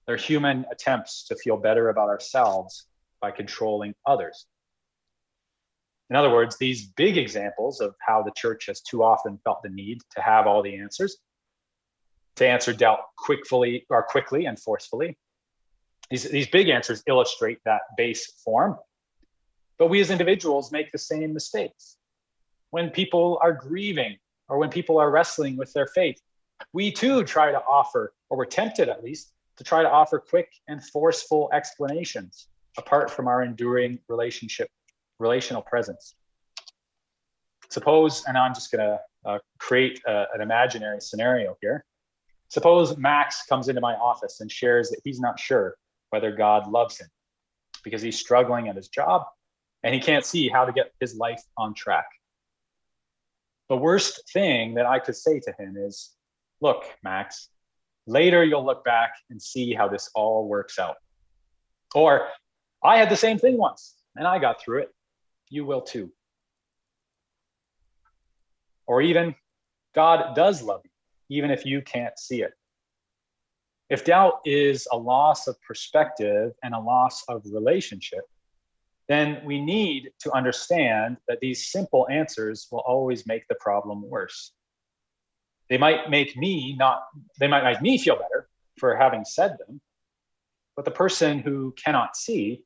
They're 0.06 0.16
human 0.16 0.64
attempts 0.72 1.24
to 1.28 1.36
feel 1.36 1.56
better 1.56 1.88
about 1.88 2.08
ourselves 2.08 2.86
by 3.20 3.30
controlling 3.30 3.94
others. 4.06 4.46
In 6.10 6.16
other 6.16 6.30
words, 6.30 6.58
these 6.58 6.86
big 6.86 7.16
examples 7.16 7.80
of 7.80 7.94
how 8.00 8.22
the 8.22 8.32
church 8.36 8.66
has 8.66 8.80
too 8.80 9.04
often 9.04 9.38
felt 9.44 9.62
the 9.62 9.68
need 9.68 10.00
to 10.16 10.20
have 10.20 10.48
all 10.48 10.60
the 10.60 10.76
answers, 10.76 11.18
to 12.34 12.46
answer 12.46 12.72
doubt 12.72 12.98
quickly 13.16 13.86
or 13.88 14.02
quickly 14.02 14.46
and 14.46 14.58
forcefully. 14.58 15.16
These, 16.10 16.24
these 16.24 16.48
big 16.48 16.68
answers 16.68 17.04
illustrate 17.06 17.58
that 17.64 17.82
base 17.96 18.40
form. 18.44 18.76
But 19.78 19.86
we 19.86 20.00
as 20.00 20.10
individuals 20.10 20.72
make 20.72 20.90
the 20.90 20.98
same 20.98 21.32
mistakes. 21.32 21.96
When 22.70 22.90
people 22.90 23.38
are 23.40 23.52
grieving 23.52 24.16
or 24.48 24.58
when 24.58 24.68
people 24.68 24.98
are 24.98 25.12
wrestling 25.12 25.56
with 25.56 25.72
their 25.72 25.86
faith, 25.86 26.20
we 26.72 26.90
too 26.90 27.22
try 27.22 27.52
to 27.52 27.62
offer, 27.62 28.12
or 28.28 28.36
we're 28.36 28.46
tempted 28.46 28.88
at 28.88 29.04
least, 29.04 29.32
to 29.58 29.64
try 29.64 29.82
to 29.82 29.90
offer 29.90 30.18
quick 30.18 30.50
and 30.66 30.84
forceful 30.84 31.48
explanations 31.52 32.48
apart 32.76 33.10
from 33.10 33.28
our 33.28 33.42
enduring 33.42 33.98
relationship 34.08 34.68
relational 35.20 35.62
presence. 35.62 36.14
Suppose, 37.70 38.24
and 38.26 38.36
I'm 38.36 38.54
just 38.54 38.72
going 38.72 38.84
to 38.84 39.00
uh, 39.24 39.38
create 39.58 40.00
a, 40.06 40.26
an 40.34 40.40
imaginary 40.40 41.00
scenario 41.00 41.56
here. 41.60 41.84
Suppose 42.48 42.96
Max 42.96 43.44
comes 43.48 43.68
into 43.68 43.80
my 43.80 43.94
office 43.94 44.40
and 44.40 44.50
shares 44.50 44.90
that 44.90 45.00
he's 45.04 45.20
not 45.20 45.38
sure 45.38 45.76
whether 46.08 46.32
God 46.32 46.68
loves 46.68 46.98
him 46.98 47.06
because 47.84 48.02
he's 48.02 48.18
struggling 48.18 48.68
at 48.68 48.74
his 48.74 48.88
job 48.88 49.22
and 49.84 49.94
he 49.94 50.00
can't 50.00 50.24
see 50.24 50.48
how 50.48 50.64
to 50.64 50.72
get 50.72 50.92
his 50.98 51.14
life 51.14 51.42
on 51.56 51.74
track. 51.74 52.06
The 53.68 53.76
worst 53.76 54.28
thing 54.32 54.74
that 54.74 54.86
I 54.86 54.98
could 54.98 55.14
say 55.14 55.38
to 55.40 55.52
him 55.58 55.76
is 55.78 56.10
Look, 56.60 56.84
Max, 57.02 57.48
later 58.06 58.44
you'll 58.44 58.66
look 58.66 58.84
back 58.84 59.14
and 59.30 59.40
see 59.40 59.72
how 59.72 59.88
this 59.88 60.10
all 60.14 60.46
works 60.46 60.78
out. 60.78 60.96
Or, 61.94 62.28
I 62.82 62.98
had 62.98 63.10
the 63.10 63.16
same 63.16 63.38
thing 63.38 63.56
once 63.56 63.94
and 64.16 64.26
I 64.26 64.38
got 64.38 64.60
through 64.60 64.80
it 64.80 64.90
you 65.50 65.64
will 65.66 65.82
too. 65.82 66.10
Or 68.86 69.02
even, 69.02 69.34
God 69.94 70.34
does 70.34 70.62
love 70.62 70.80
you, 70.84 71.36
even 71.36 71.50
if 71.50 71.66
you 71.66 71.82
can't 71.82 72.18
see 72.18 72.42
it. 72.42 72.52
If 73.88 74.04
doubt 74.04 74.40
is 74.44 74.86
a 74.92 74.96
loss 74.96 75.48
of 75.48 75.60
perspective 75.62 76.52
and 76.62 76.74
a 76.74 76.78
loss 76.78 77.24
of 77.28 77.42
relationship, 77.44 78.22
then 79.08 79.42
we 79.44 79.60
need 79.60 80.12
to 80.20 80.32
understand 80.32 81.16
that 81.26 81.40
these 81.40 81.66
simple 81.66 82.06
answers 82.08 82.68
will 82.70 82.84
always 82.86 83.26
make 83.26 83.46
the 83.48 83.56
problem 83.56 84.08
worse. 84.08 84.52
They 85.68 85.78
might 85.78 86.08
make 86.08 86.36
me 86.36 86.76
not, 86.76 87.02
they 87.40 87.48
might 87.48 87.64
make 87.64 87.82
me 87.82 87.98
feel 87.98 88.14
better 88.14 88.48
for 88.78 88.96
having 88.96 89.24
said 89.24 89.56
them, 89.58 89.80
but 90.76 90.84
the 90.84 90.90
person 90.92 91.40
who 91.40 91.72
cannot 91.72 92.16
see 92.16 92.62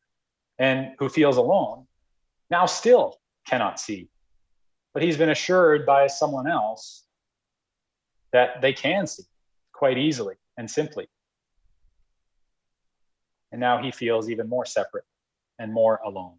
and 0.58 0.88
who 0.98 1.08
feels 1.08 1.38
alone 1.38 1.86
now 2.50 2.66
still 2.66 3.16
cannot 3.46 3.80
see. 3.80 4.08
But 4.92 5.02
he's 5.02 5.16
been 5.16 5.30
assured 5.30 5.84
by 5.84 6.06
someone 6.06 6.48
else 6.48 7.04
that 8.32 8.60
they 8.60 8.72
can 8.72 9.06
see 9.06 9.24
quite 9.72 9.98
easily 9.98 10.34
and 10.56 10.70
simply. 10.70 11.08
And 13.52 13.60
now 13.60 13.82
he 13.82 13.90
feels 13.90 14.30
even 14.30 14.48
more 14.48 14.64
separate 14.64 15.04
and 15.58 15.72
more 15.72 16.00
alone. 16.04 16.34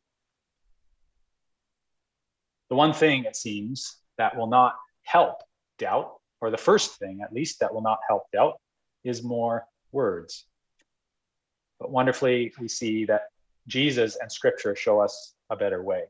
The 2.70 2.76
one 2.76 2.94
thing, 2.94 3.26
it 3.26 3.36
seems, 3.36 3.98
that 4.18 4.36
will 4.36 4.48
not 4.48 4.76
help 5.04 5.44
doubt, 5.78 6.16
or 6.42 6.50
the 6.50 6.58
first 6.58 6.98
thing 6.98 7.22
at 7.22 7.32
least 7.32 7.60
that 7.60 7.74
will 7.74 7.82
not 7.82 8.00
help 8.08 8.24
doubt, 8.34 8.60
is 9.04 9.24
more 9.24 9.66
words. 9.92 10.46
But 11.80 11.92
wonderfully, 11.92 12.54
we 12.60 12.68
see 12.68 13.06
that 13.06 13.24
Jesus 13.68 14.18
and 14.20 14.32
scripture 14.32 14.76
show 14.76 15.00
us 15.00 15.35
a 15.50 15.56
better 15.56 15.82
way. 15.82 16.04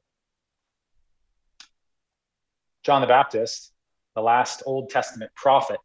John 2.84 3.02
the 3.02 3.08
Baptist, 3.08 3.74
the 4.16 4.22
last 4.22 4.64
Old 4.66 4.90
Testament 4.90 5.32
prophet, 5.36 5.80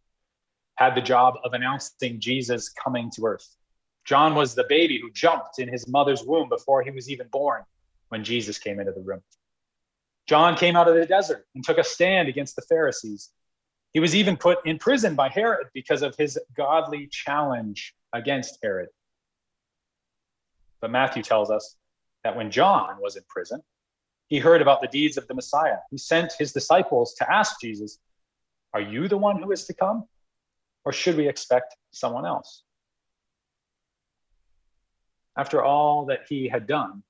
had 0.77 0.95
the 0.95 1.01
job 1.01 1.35
of 1.45 1.53
announcing 1.53 2.21
Jesus 2.21 2.69
coming 2.69 3.11
to 3.13 3.27
earth. 3.27 3.57
John 4.05 4.35
was 4.35 4.55
the 4.55 4.65
baby 4.69 5.01
who 5.01 5.11
jumped 5.13 5.59
in 5.59 5.69
his 5.69 5.89
mother's 5.89 6.23
womb 6.23 6.49
before 6.49 6.83
he 6.83 6.91
was 6.91 7.11
even 7.11 7.29
born 7.29 7.63
when 8.09 8.25
Jesus 8.25 8.59
came 8.59 8.81
into 8.81 8.93
the 8.93 9.01
room. 9.01 9.23
John 10.27 10.57
came 10.57 10.77
out 10.77 10.89
of 10.89 10.95
the 10.95 11.07
desert 11.07 11.47
and 11.55 11.65
took 11.65 11.79
a 11.79 11.85
stand 11.85 12.29
against 12.29 12.57
the 12.57 12.63
Pharisees. 12.63 13.31
He 13.93 14.01
was 14.01 14.15
even 14.15 14.37
put 14.37 14.65
in 14.65 14.79
prison 14.79 15.15
by 15.15 15.29
Herod 15.29 15.67
because 15.75 16.03
of 16.03 16.15
his 16.17 16.39
godly 16.57 17.09
challenge 17.09 17.95
against 18.13 18.59
Herod. 18.63 18.89
But 20.81 20.91
Matthew 20.91 21.23
tells 21.23 21.51
us 21.51 21.77
that 22.25 22.37
when 22.37 22.51
John 22.51 22.97
was 23.01 23.17
in 23.17 23.23
prison, 23.29 23.63
he 24.29 24.39
heard 24.39 24.63
about 24.63 24.81
the 24.81 24.89
deeds 24.89 25.17
of 25.17 25.27
the 25.27 25.35
Messiah. 25.35 25.79
He 25.91 25.99
sent 25.99 26.33
his 26.39 26.53
disciples 26.53 27.15
to 27.15 27.33
ask 27.33 27.61
Jesus, 27.61 27.99
Are 28.73 28.81
you 28.81 29.09
the 29.09 29.19
one 29.19 29.43
who 29.43 29.51
is 29.51 29.65
to 29.67 29.75
come? 29.75 30.05
Or 30.85 30.93
should 30.93 31.17
we 31.17 31.29
expect 31.29 31.77
someone 31.91 32.25
else? 32.25 32.63
After 35.37 35.63
all 35.63 36.07
that 36.07 36.21
he 36.29 36.49
had 36.49 36.67
done 36.67 37.03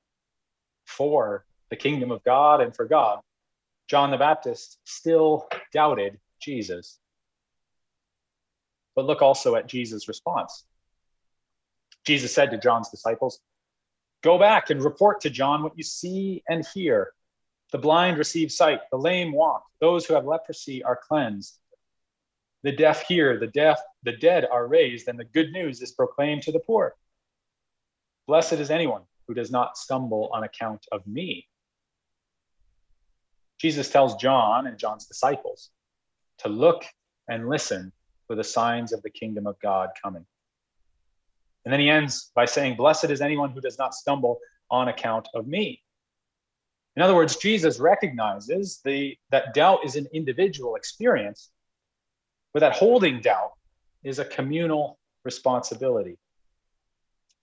for 0.86 1.44
the 1.68 1.76
kingdom 1.76 2.10
of 2.10 2.24
God 2.24 2.60
and 2.60 2.74
for 2.74 2.84
God, 2.84 3.20
John 3.88 4.10
the 4.10 4.16
Baptist 4.16 4.78
still 4.84 5.48
doubted 5.72 6.18
Jesus. 6.40 6.98
But 8.96 9.04
look 9.04 9.20
also 9.20 9.56
at 9.56 9.66
Jesus' 9.66 10.08
response. 10.08 10.64
Jesus 12.04 12.34
said 12.34 12.50
to 12.50 12.58
John's 12.58 12.88
disciples, 12.88 13.40
Go 14.22 14.38
back 14.38 14.70
and 14.70 14.82
report 14.82 15.20
to 15.22 15.30
John 15.30 15.62
what 15.62 15.76
you 15.76 15.82
see 15.84 16.42
and 16.48 16.66
hear. 16.74 17.12
The 17.72 17.78
blind 17.78 18.18
receive 18.18 18.52
sight, 18.52 18.80
the 18.90 18.98
lame 18.98 19.32
walk, 19.32 19.64
those 19.80 20.04
who 20.04 20.14
have 20.14 20.26
leprosy 20.26 20.82
are 20.82 20.98
cleansed. 21.08 21.58
The 22.62 22.72
deaf 22.72 23.02
hear, 23.06 23.38
the 23.38 23.46
deaf, 23.46 23.80
the 24.02 24.12
dead 24.12 24.46
are 24.50 24.66
raised, 24.66 25.08
and 25.08 25.18
the 25.18 25.24
good 25.24 25.52
news 25.52 25.80
is 25.80 25.92
proclaimed 25.92 26.42
to 26.42 26.52
the 26.52 26.60
poor. 26.60 26.94
Blessed 28.26 28.54
is 28.54 28.70
anyone 28.70 29.02
who 29.26 29.34
does 29.34 29.50
not 29.50 29.78
stumble 29.78 30.28
on 30.32 30.44
account 30.44 30.84
of 30.92 31.06
me. 31.06 31.46
Jesus 33.58 33.90
tells 33.90 34.16
John 34.16 34.66
and 34.66 34.78
John's 34.78 35.06
disciples 35.06 35.70
to 36.38 36.48
look 36.48 36.84
and 37.28 37.48
listen 37.48 37.92
for 38.26 38.36
the 38.36 38.44
signs 38.44 38.92
of 38.92 39.02
the 39.02 39.10
kingdom 39.10 39.46
of 39.46 39.58
God 39.60 39.90
coming. 40.02 40.26
And 41.64 41.72
then 41.72 41.80
he 41.80 41.90
ends 41.90 42.30
by 42.34 42.46
saying, 42.46 42.76
Blessed 42.76 43.10
is 43.10 43.20
anyone 43.20 43.50
who 43.50 43.60
does 43.60 43.78
not 43.78 43.94
stumble 43.94 44.38
on 44.70 44.88
account 44.88 45.28
of 45.34 45.46
me. 45.46 45.82
In 46.96 47.02
other 47.02 47.14
words, 47.14 47.36
Jesus 47.36 47.78
recognizes 47.78 48.80
the, 48.84 49.16
that 49.30 49.54
doubt 49.54 49.84
is 49.84 49.96
an 49.96 50.06
individual 50.12 50.74
experience, 50.74 51.50
but 52.52 52.60
that 52.60 52.72
holding 52.72 53.20
doubt 53.20 53.52
is 54.02 54.18
a 54.18 54.24
communal 54.24 54.98
responsibility. 55.24 56.18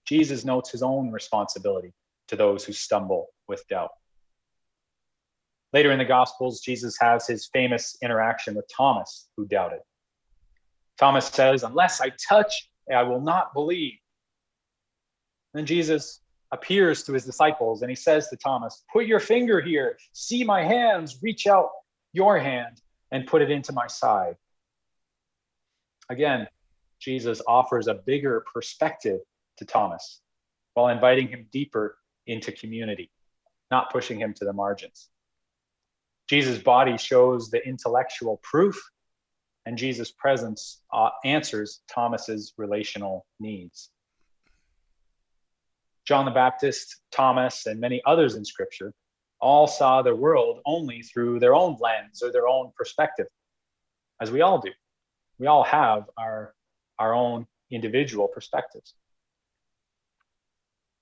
Jesus 0.06 0.44
notes 0.44 0.70
his 0.70 0.82
own 0.82 1.10
responsibility 1.12 1.92
to 2.28 2.36
those 2.36 2.64
who 2.64 2.72
stumble 2.72 3.28
with 3.46 3.66
doubt. 3.68 3.90
Later 5.72 5.92
in 5.92 5.98
the 5.98 6.04
Gospels, 6.04 6.60
Jesus 6.60 6.96
has 7.00 7.26
his 7.26 7.48
famous 7.52 7.96
interaction 8.02 8.54
with 8.54 8.66
Thomas, 8.74 9.28
who 9.36 9.46
doubted. 9.46 9.80
Thomas 10.98 11.26
says, 11.26 11.62
Unless 11.62 12.00
I 12.00 12.10
touch, 12.28 12.70
I 12.94 13.02
will 13.02 13.20
not 13.20 13.52
believe. 13.52 13.98
Then 15.54 15.66
Jesus 15.66 16.20
appears 16.52 17.02
to 17.04 17.12
his 17.12 17.24
disciples 17.24 17.82
and 17.82 17.90
he 17.90 17.96
says 17.96 18.28
to 18.28 18.36
Thomas, 18.36 18.84
Put 18.92 19.06
your 19.06 19.20
finger 19.20 19.60
here, 19.60 19.98
see 20.12 20.44
my 20.44 20.62
hands, 20.62 21.18
reach 21.22 21.46
out 21.46 21.70
your 22.12 22.38
hand 22.38 22.80
and 23.10 23.26
put 23.26 23.42
it 23.42 23.50
into 23.50 23.72
my 23.72 23.86
side. 23.86 24.36
Again, 26.10 26.48
Jesus 27.00 27.40
offers 27.46 27.86
a 27.86 27.94
bigger 27.94 28.44
perspective 28.52 29.20
to 29.58 29.64
Thomas 29.64 30.20
while 30.74 30.88
inviting 30.88 31.28
him 31.28 31.46
deeper 31.52 31.98
into 32.26 32.52
community, 32.52 33.10
not 33.70 33.90
pushing 33.92 34.18
him 34.18 34.34
to 34.34 34.44
the 34.44 34.52
margins. 34.52 35.08
Jesus' 36.28 36.58
body 36.58 36.96
shows 36.98 37.50
the 37.50 37.66
intellectual 37.66 38.40
proof, 38.42 38.80
and 39.64 39.78
Jesus' 39.78 40.12
presence 40.12 40.82
uh, 40.92 41.10
answers 41.24 41.80
Thomas's 41.90 42.52
relational 42.56 43.26
needs. 43.40 43.90
John 46.08 46.24
the 46.24 46.30
Baptist, 46.30 47.02
Thomas, 47.12 47.66
and 47.66 47.78
many 47.78 48.00
others 48.06 48.34
in 48.34 48.42
Scripture 48.42 48.94
all 49.42 49.66
saw 49.66 50.00
the 50.00 50.16
world 50.16 50.62
only 50.64 51.02
through 51.02 51.38
their 51.38 51.54
own 51.54 51.76
lens 51.80 52.22
or 52.22 52.32
their 52.32 52.48
own 52.48 52.72
perspective, 52.74 53.26
as 54.18 54.30
we 54.30 54.40
all 54.40 54.58
do. 54.58 54.70
We 55.38 55.48
all 55.48 55.64
have 55.64 56.04
our, 56.16 56.54
our 56.98 57.12
own 57.12 57.46
individual 57.70 58.26
perspectives. 58.26 58.94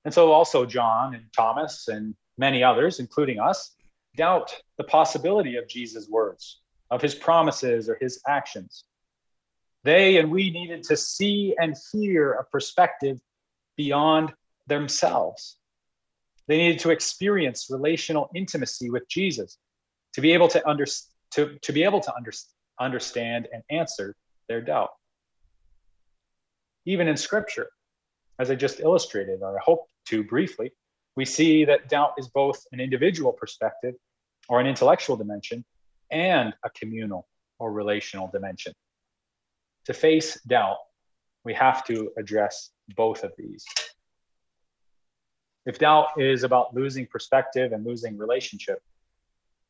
And 0.04 0.12
so, 0.12 0.32
also, 0.32 0.66
John 0.66 1.14
and 1.14 1.26
Thomas 1.32 1.86
and 1.86 2.16
many 2.36 2.64
others, 2.64 2.98
including 2.98 3.38
us, 3.38 3.76
doubt 4.16 4.60
the 4.76 4.82
possibility 4.82 5.54
of 5.54 5.68
Jesus' 5.68 6.08
words, 6.08 6.62
of 6.90 7.00
his 7.00 7.14
promises 7.14 7.88
or 7.88 7.96
his 8.00 8.20
actions. 8.26 8.82
They 9.84 10.16
and 10.16 10.32
we 10.32 10.50
needed 10.50 10.82
to 10.84 10.96
see 10.96 11.54
and 11.60 11.76
hear 11.92 12.32
a 12.32 12.44
perspective 12.44 13.20
beyond 13.76 14.32
themselves. 14.66 15.58
They 16.48 16.58
needed 16.58 16.78
to 16.80 16.90
experience 16.90 17.68
relational 17.70 18.30
intimacy 18.34 18.90
with 18.90 19.08
Jesus 19.08 19.58
to 20.14 20.20
be 20.20 20.32
able 20.32 20.48
to, 20.48 20.66
under, 20.68 20.86
to, 21.32 21.58
to, 21.60 21.72
be 21.72 21.82
able 21.82 22.00
to 22.00 22.14
under, 22.14 22.32
understand 22.80 23.48
and 23.52 23.62
answer 23.70 24.14
their 24.48 24.60
doubt. 24.60 24.90
Even 26.84 27.08
in 27.08 27.16
scripture, 27.16 27.68
as 28.38 28.50
I 28.50 28.54
just 28.54 28.80
illustrated, 28.80 29.40
or 29.42 29.58
I 29.58 29.62
hope 29.62 29.88
to 30.06 30.22
briefly, 30.22 30.72
we 31.16 31.24
see 31.24 31.64
that 31.64 31.88
doubt 31.88 32.14
is 32.18 32.28
both 32.28 32.62
an 32.72 32.80
individual 32.80 33.32
perspective 33.32 33.94
or 34.48 34.60
an 34.60 34.66
intellectual 34.66 35.16
dimension 35.16 35.64
and 36.10 36.54
a 36.64 36.70
communal 36.70 37.26
or 37.58 37.72
relational 37.72 38.28
dimension. 38.32 38.72
To 39.86 39.94
face 39.94 40.40
doubt, 40.46 40.76
we 41.44 41.54
have 41.54 41.84
to 41.86 42.10
address 42.18 42.70
both 42.96 43.24
of 43.24 43.32
these. 43.38 43.64
If 45.66 45.80
doubt 45.80 46.10
is 46.16 46.44
about 46.44 46.74
losing 46.74 47.06
perspective 47.06 47.72
and 47.72 47.84
losing 47.84 48.16
relationship, 48.16 48.80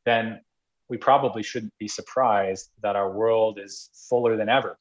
then 0.04 0.42
we 0.90 0.98
probably 0.98 1.42
shouldn't 1.42 1.76
be 1.78 1.88
surprised 1.88 2.70
that 2.82 2.96
our 2.96 3.10
world 3.10 3.58
is 3.58 3.90
fuller 4.08 4.36
than 4.36 4.50
ever 4.50 4.78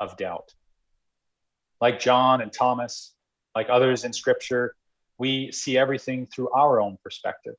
of 0.00 0.16
doubt. 0.16 0.52
Like 1.80 2.00
John 2.00 2.40
and 2.40 2.52
Thomas, 2.52 3.14
like 3.54 3.68
others 3.70 4.04
in 4.04 4.12
scripture, 4.12 4.74
we 5.18 5.52
see 5.52 5.78
everything 5.78 6.26
through 6.26 6.50
our 6.50 6.80
own 6.80 6.98
perspective. 7.02 7.54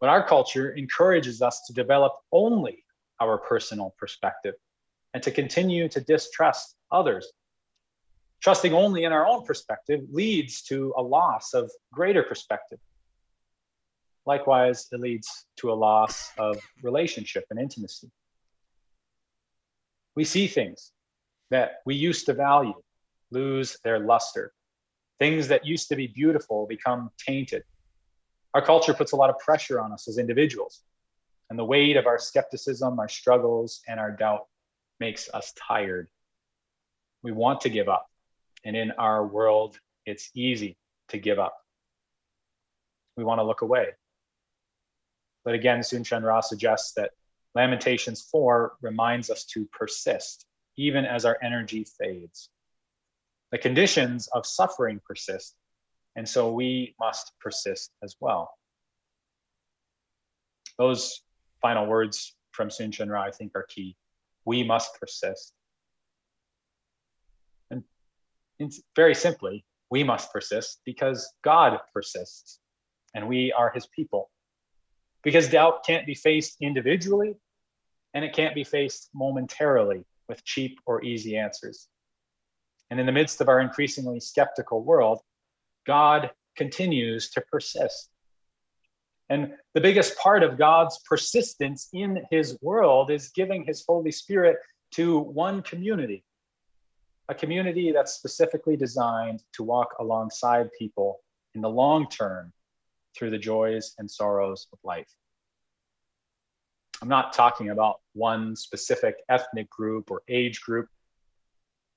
But 0.00 0.08
our 0.08 0.26
culture 0.26 0.70
encourages 0.70 1.42
us 1.42 1.62
to 1.66 1.74
develop 1.74 2.14
only 2.32 2.84
our 3.20 3.36
personal 3.36 3.94
perspective 3.98 4.54
and 5.12 5.22
to 5.24 5.30
continue 5.30 5.88
to 5.88 6.00
distrust 6.00 6.76
others 6.92 7.32
Trusting 8.42 8.72
only 8.72 9.04
in 9.04 9.12
our 9.12 9.26
own 9.26 9.44
perspective 9.44 10.00
leads 10.10 10.62
to 10.62 10.94
a 10.96 11.02
loss 11.02 11.52
of 11.52 11.70
greater 11.92 12.22
perspective. 12.22 12.78
Likewise, 14.24 14.88
it 14.92 15.00
leads 15.00 15.46
to 15.56 15.70
a 15.70 15.74
loss 15.74 16.30
of 16.38 16.58
relationship 16.82 17.44
and 17.50 17.58
intimacy. 17.58 18.10
We 20.14 20.24
see 20.24 20.46
things 20.46 20.92
that 21.50 21.80
we 21.84 21.94
used 21.94 22.26
to 22.26 22.34
value 22.34 22.74
lose 23.30 23.76
their 23.84 23.98
luster. 23.98 24.52
Things 25.18 25.48
that 25.48 25.66
used 25.66 25.88
to 25.88 25.96
be 25.96 26.06
beautiful 26.06 26.66
become 26.66 27.10
tainted. 27.18 27.62
Our 28.54 28.62
culture 28.62 28.94
puts 28.94 29.12
a 29.12 29.16
lot 29.16 29.30
of 29.30 29.38
pressure 29.38 29.80
on 29.80 29.92
us 29.92 30.08
as 30.08 30.18
individuals, 30.18 30.82
and 31.50 31.58
the 31.58 31.64
weight 31.64 31.96
of 31.96 32.06
our 32.06 32.18
skepticism, 32.18 32.98
our 32.98 33.08
struggles, 33.08 33.82
and 33.86 34.00
our 34.00 34.10
doubt 34.10 34.46
makes 34.98 35.28
us 35.32 35.52
tired. 35.52 36.08
We 37.22 37.32
want 37.32 37.60
to 37.62 37.68
give 37.68 37.88
up. 37.88 38.10
And 38.64 38.76
in 38.76 38.90
our 38.92 39.26
world, 39.26 39.78
it's 40.06 40.30
easy 40.34 40.76
to 41.08 41.18
give 41.18 41.38
up. 41.38 41.56
we 43.20 43.24
want 43.24 43.38
to 43.38 43.44
look 43.44 43.60
away. 43.62 43.88
But 45.44 45.54
again, 45.54 45.80
Soong-Chan 45.80 46.22
Rah 46.22 46.40
suggests 46.40 46.92
that 46.94 47.10
Lamentations 47.54 48.22
4 48.30 48.72
reminds 48.82 49.30
us 49.30 49.44
to 49.46 49.66
persist, 49.72 50.46
even 50.76 51.04
as 51.04 51.24
our 51.24 51.38
energy 51.42 51.84
fades. 51.98 52.50
The 53.52 53.58
conditions 53.58 54.28
of 54.28 54.46
suffering 54.46 55.00
persist, 55.04 55.56
and 56.16 56.28
so 56.28 56.52
we 56.52 56.94
must 56.98 57.32
persist 57.40 57.90
as 58.02 58.16
well. 58.20 58.52
Those 60.78 61.22
final 61.60 61.86
words 61.86 62.34
from 62.52 62.68
Soong-Chan 62.68 63.08
Rah, 63.10 63.24
I 63.24 63.30
think, 63.30 63.52
are 63.54 63.66
key. 63.68 63.96
We 64.44 64.62
must 64.62 64.98
persist. 64.98 65.52
And 67.70 67.84
very 68.94 69.14
simply, 69.14 69.64
we 69.90 70.04
must 70.04 70.32
persist 70.32 70.80
because 70.84 71.32
God 71.42 71.78
persists 71.92 72.60
and 73.14 73.28
we 73.28 73.52
are 73.52 73.70
his 73.70 73.86
people. 73.86 74.30
Because 75.22 75.48
doubt 75.48 75.84
can't 75.84 76.06
be 76.06 76.14
faced 76.14 76.56
individually 76.60 77.34
and 78.14 78.24
it 78.24 78.32
can't 78.32 78.54
be 78.54 78.64
faced 78.64 79.10
momentarily 79.14 80.04
with 80.28 80.44
cheap 80.44 80.78
or 80.86 81.04
easy 81.04 81.36
answers. 81.36 81.88
And 82.90 82.98
in 82.98 83.06
the 83.06 83.12
midst 83.12 83.40
of 83.40 83.48
our 83.48 83.60
increasingly 83.60 84.20
skeptical 84.20 84.82
world, 84.82 85.20
God 85.86 86.30
continues 86.56 87.30
to 87.30 87.40
persist. 87.40 88.10
And 89.28 89.52
the 89.74 89.80
biggest 89.80 90.18
part 90.18 90.42
of 90.42 90.58
God's 90.58 90.98
persistence 91.08 91.88
in 91.92 92.24
his 92.30 92.58
world 92.60 93.10
is 93.10 93.30
giving 93.30 93.64
his 93.64 93.84
Holy 93.86 94.10
Spirit 94.10 94.56
to 94.92 95.20
one 95.20 95.62
community, 95.62 96.24
a 97.30 97.34
community 97.34 97.92
that's 97.92 98.14
specifically 98.14 98.76
designed 98.76 99.40
to 99.52 99.62
walk 99.62 99.94
alongside 100.00 100.68
people 100.76 101.20
in 101.54 101.60
the 101.60 101.68
long 101.68 102.08
term 102.08 102.52
through 103.16 103.30
the 103.30 103.38
joys 103.38 103.94
and 103.98 104.10
sorrows 104.10 104.66
of 104.72 104.80
life. 104.82 105.08
I'm 107.00 107.08
not 107.08 107.32
talking 107.32 107.70
about 107.70 108.00
one 108.14 108.56
specific 108.56 109.14
ethnic 109.28 109.70
group 109.70 110.10
or 110.10 110.22
age 110.28 110.60
group. 110.60 110.88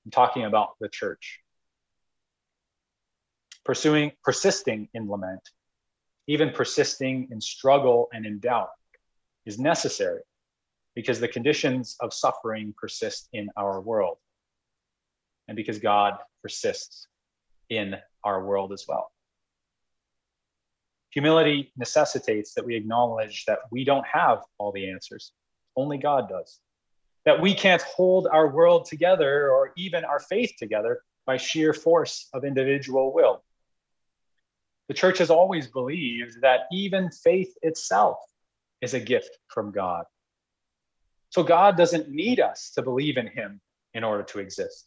I'm 0.04 0.12
talking 0.12 0.44
about 0.44 0.76
the 0.80 0.88
church. 0.88 1.40
Pursuing, 3.64 4.12
persisting 4.22 4.88
in 4.94 5.10
lament, 5.10 5.42
even 6.28 6.50
persisting 6.50 7.26
in 7.32 7.40
struggle 7.40 8.08
and 8.12 8.24
in 8.24 8.38
doubt, 8.38 8.68
is 9.46 9.58
necessary 9.58 10.20
because 10.94 11.18
the 11.18 11.26
conditions 11.26 11.96
of 12.00 12.14
suffering 12.14 12.72
persist 12.78 13.28
in 13.32 13.48
our 13.56 13.80
world 13.80 14.18
and 15.48 15.56
because 15.56 15.78
God 15.78 16.14
persists 16.42 17.08
in 17.70 17.96
our 18.22 18.44
world 18.44 18.72
as 18.72 18.84
well. 18.88 19.10
Humility 21.10 21.72
necessitates 21.76 22.54
that 22.54 22.64
we 22.64 22.74
acknowledge 22.74 23.44
that 23.46 23.60
we 23.70 23.84
don't 23.84 24.06
have 24.06 24.42
all 24.58 24.72
the 24.72 24.90
answers, 24.90 25.32
only 25.76 25.96
God 25.96 26.28
does. 26.28 26.60
That 27.24 27.40
we 27.40 27.54
can't 27.54 27.82
hold 27.82 28.26
our 28.30 28.48
world 28.48 28.86
together 28.86 29.50
or 29.50 29.72
even 29.76 30.04
our 30.04 30.20
faith 30.20 30.52
together 30.58 31.00
by 31.24 31.36
sheer 31.36 31.72
force 31.72 32.28
of 32.34 32.44
individual 32.44 33.14
will. 33.14 33.42
The 34.88 34.94
church 34.94 35.18
has 35.18 35.30
always 35.30 35.66
believed 35.66 36.42
that 36.42 36.62
even 36.70 37.10
faith 37.10 37.54
itself 37.62 38.18
is 38.82 38.92
a 38.92 39.00
gift 39.00 39.38
from 39.48 39.70
God. 39.70 40.04
So 41.30 41.42
God 41.42 41.76
doesn't 41.76 42.10
need 42.10 42.40
us 42.40 42.70
to 42.74 42.82
believe 42.82 43.16
in 43.16 43.26
him 43.26 43.60
in 43.94 44.04
order 44.04 44.22
to 44.24 44.40
exist. 44.40 44.86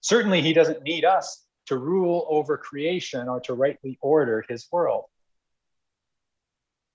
Certainly, 0.00 0.42
he 0.42 0.52
doesn't 0.52 0.82
need 0.82 1.04
us 1.04 1.44
to 1.66 1.78
rule 1.78 2.26
over 2.28 2.56
creation 2.56 3.28
or 3.28 3.40
to 3.40 3.54
rightly 3.54 3.98
order 4.00 4.44
his 4.48 4.66
world. 4.72 5.04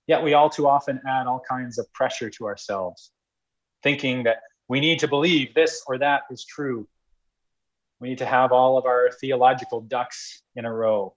Yet 0.07 0.23
we 0.23 0.33
all 0.33 0.49
too 0.49 0.67
often 0.67 1.01
add 1.07 1.27
all 1.27 1.41
kinds 1.47 1.77
of 1.77 1.91
pressure 1.93 2.29
to 2.31 2.45
ourselves, 2.45 3.11
thinking 3.83 4.23
that 4.23 4.37
we 4.67 4.79
need 4.79 4.99
to 4.99 5.07
believe 5.07 5.53
this 5.53 5.83
or 5.87 5.97
that 5.99 6.23
is 6.29 6.45
true. 6.45 6.87
We 7.99 8.09
need 8.09 8.17
to 8.19 8.25
have 8.25 8.51
all 8.51 8.77
of 8.77 8.85
our 8.85 9.09
theological 9.19 9.81
ducks 9.81 10.41
in 10.55 10.65
a 10.65 10.73
row. 10.73 11.15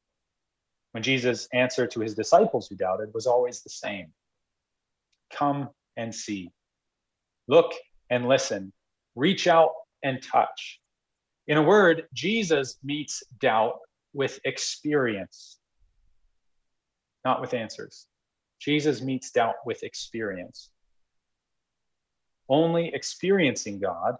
When 0.92 1.02
Jesus' 1.02 1.48
answer 1.52 1.86
to 1.86 2.00
his 2.00 2.14
disciples 2.14 2.68
who 2.68 2.76
doubted 2.76 3.12
was 3.12 3.26
always 3.26 3.62
the 3.62 3.70
same 3.70 4.12
Come 5.30 5.68
and 5.96 6.14
see, 6.14 6.50
look 7.48 7.72
and 8.08 8.26
listen, 8.26 8.72
reach 9.14 9.46
out 9.46 9.72
and 10.02 10.22
touch. 10.22 10.80
In 11.48 11.56
a 11.56 11.62
word, 11.62 12.06
Jesus 12.12 12.76
meets 12.84 13.22
doubt 13.40 13.78
with 14.12 14.38
experience, 14.44 15.58
not 17.24 17.40
with 17.40 17.54
answers. 17.54 18.06
Jesus 18.60 19.00
meets 19.00 19.30
doubt 19.30 19.54
with 19.64 19.82
experience. 19.82 20.68
Only 22.50 22.92
experiencing 22.94 23.80
God 23.80 24.16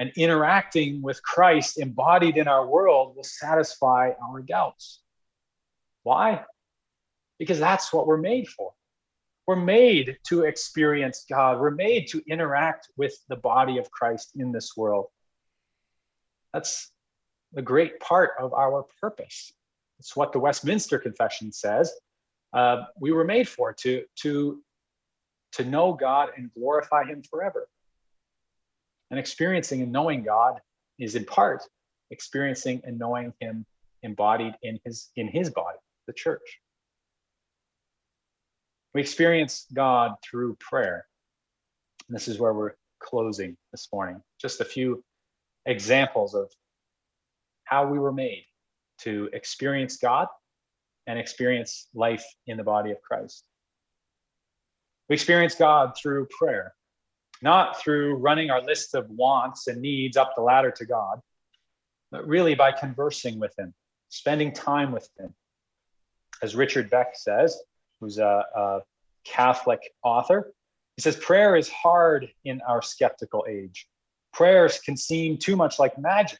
and 0.00 0.10
interacting 0.16 1.02
with 1.02 1.22
Christ 1.22 1.78
embodied 1.78 2.36
in 2.36 2.48
our 2.48 2.66
world 2.66 3.14
will 3.14 3.24
satisfy 3.24 4.10
our 4.20 4.42
doubts. 4.42 5.02
Why? 6.02 6.44
Because 7.38 7.60
that's 7.60 7.92
what 7.92 8.08
we're 8.08 8.16
made 8.16 8.48
for. 8.48 8.72
We're 9.46 9.56
made 9.56 10.18
to 10.28 10.42
experience 10.42 11.24
God. 11.30 11.60
We're 11.60 11.70
made 11.70 12.08
to 12.08 12.22
interact 12.28 12.88
with 12.96 13.16
the 13.28 13.36
body 13.36 13.78
of 13.78 13.88
Christ 13.92 14.32
in 14.34 14.50
this 14.50 14.76
world. 14.76 15.06
That's 16.56 16.90
a 17.54 17.60
great 17.60 18.00
part 18.00 18.30
of 18.40 18.54
our 18.54 18.86
purpose. 18.98 19.52
It's 19.98 20.16
what 20.16 20.32
the 20.32 20.38
Westminster 20.38 20.98
Confession 20.98 21.52
says. 21.52 21.92
Uh, 22.54 22.84
we 22.98 23.12
were 23.12 23.24
made 23.24 23.46
for 23.46 23.74
to 23.74 24.04
to 24.22 24.62
to 25.52 25.64
know 25.66 25.92
God 25.92 26.30
and 26.34 26.50
glorify 26.54 27.04
Him 27.04 27.22
forever. 27.30 27.68
And 29.10 29.20
experiencing 29.20 29.82
and 29.82 29.92
knowing 29.92 30.22
God 30.22 30.58
is 30.98 31.14
in 31.14 31.26
part 31.26 31.62
experiencing 32.10 32.80
and 32.84 32.98
knowing 32.98 33.34
Him 33.38 33.66
embodied 34.02 34.54
in 34.62 34.80
His 34.82 35.10
in 35.16 35.28
His 35.28 35.50
body, 35.50 35.76
the 36.06 36.14
church. 36.14 36.58
We 38.94 39.02
experience 39.02 39.66
God 39.74 40.14
through 40.24 40.56
prayer. 40.58 41.04
And 42.08 42.16
this 42.16 42.28
is 42.28 42.38
where 42.38 42.54
we're 42.54 42.76
closing 42.98 43.58
this 43.72 43.88
morning. 43.92 44.22
Just 44.40 44.62
a 44.62 44.64
few 44.64 45.04
examples 45.66 46.34
of 46.34 46.50
how 47.64 47.86
we 47.86 47.98
were 47.98 48.12
made 48.12 48.44
to 48.98 49.28
experience 49.32 49.96
God 49.96 50.28
and 51.06 51.18
experience 51.18 51.88
life 51.94 52.24
in 52.46 52.56
the 52.56 52.64
body 52.64 52.92
of 52.92 53.02
Christ. 53.02 53.44
We 55.08 55.14
experience 55.14 55.54
God 55.54 55.92
through 56.00 56.26
prayer, 56.26 56.74
not 57.42 57.78
through 57.80 58.16
running 58.16 58.50
our 58.50 58.62
list 58.62 58.94
of 58.94 59.08
wants 59.10 59.66
and 59.66 59.80
needs 59.80 60.16
up 60.16 60.34
the 60.34 60.42
ladder 60.42 60.70
to 60.72 60.84
God, 60.84 61.20
but 62.10 62.26
really 62.26 62.54
by 62.54 62.72
conversing 62.72 63.38
with 63.38 63.56
Him, 63.58 63.74
spending 64.08 64.52
time 64.52 64.92
with 64.92 65.08
Him. 65.18 65.34
As 66.42 66.56
Richard 66.56 66.90
Beck 66.90 67.14
says, 67.14 67.60
who's 68.00 68.18
a, 68.18 68.44
a 68.54 68.80
Catholic 69.24 69.80
author, 70.02 70.52
he 70.96 71.02
says, 71.02 71.16
prayer 71.16 71.56
is 71.56 71.68
hard 71.68 72.28
in 72.44 72.60
our 72.66 72.80
skeptical 72.80 73.44
age 73.48 73.86
prayers 74.36 74.78
can 74.78 74.96
seem 74.98 75.38
too 75.38 75.56
much 75.56 75.78
like 75.78 75.98
magic. 75.98 76.38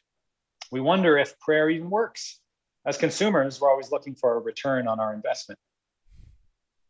We 0.71 0.81
wonder 0.81 1.17
if 1.17 1.37
prayer 1.39 1.67
even 1.71 1.89
works. 1.89 2.39
As 2.85 2.95
consumers, 2.95 3.59
we're 3.59 3.71
always 3.71 3.91
looking 3.91 4.13
for 4.13 4.35
a 4.35 4.39
return 4.39 4.87
on 4.87 4.99
our 4.99 5.13
investment. 5.15 5.59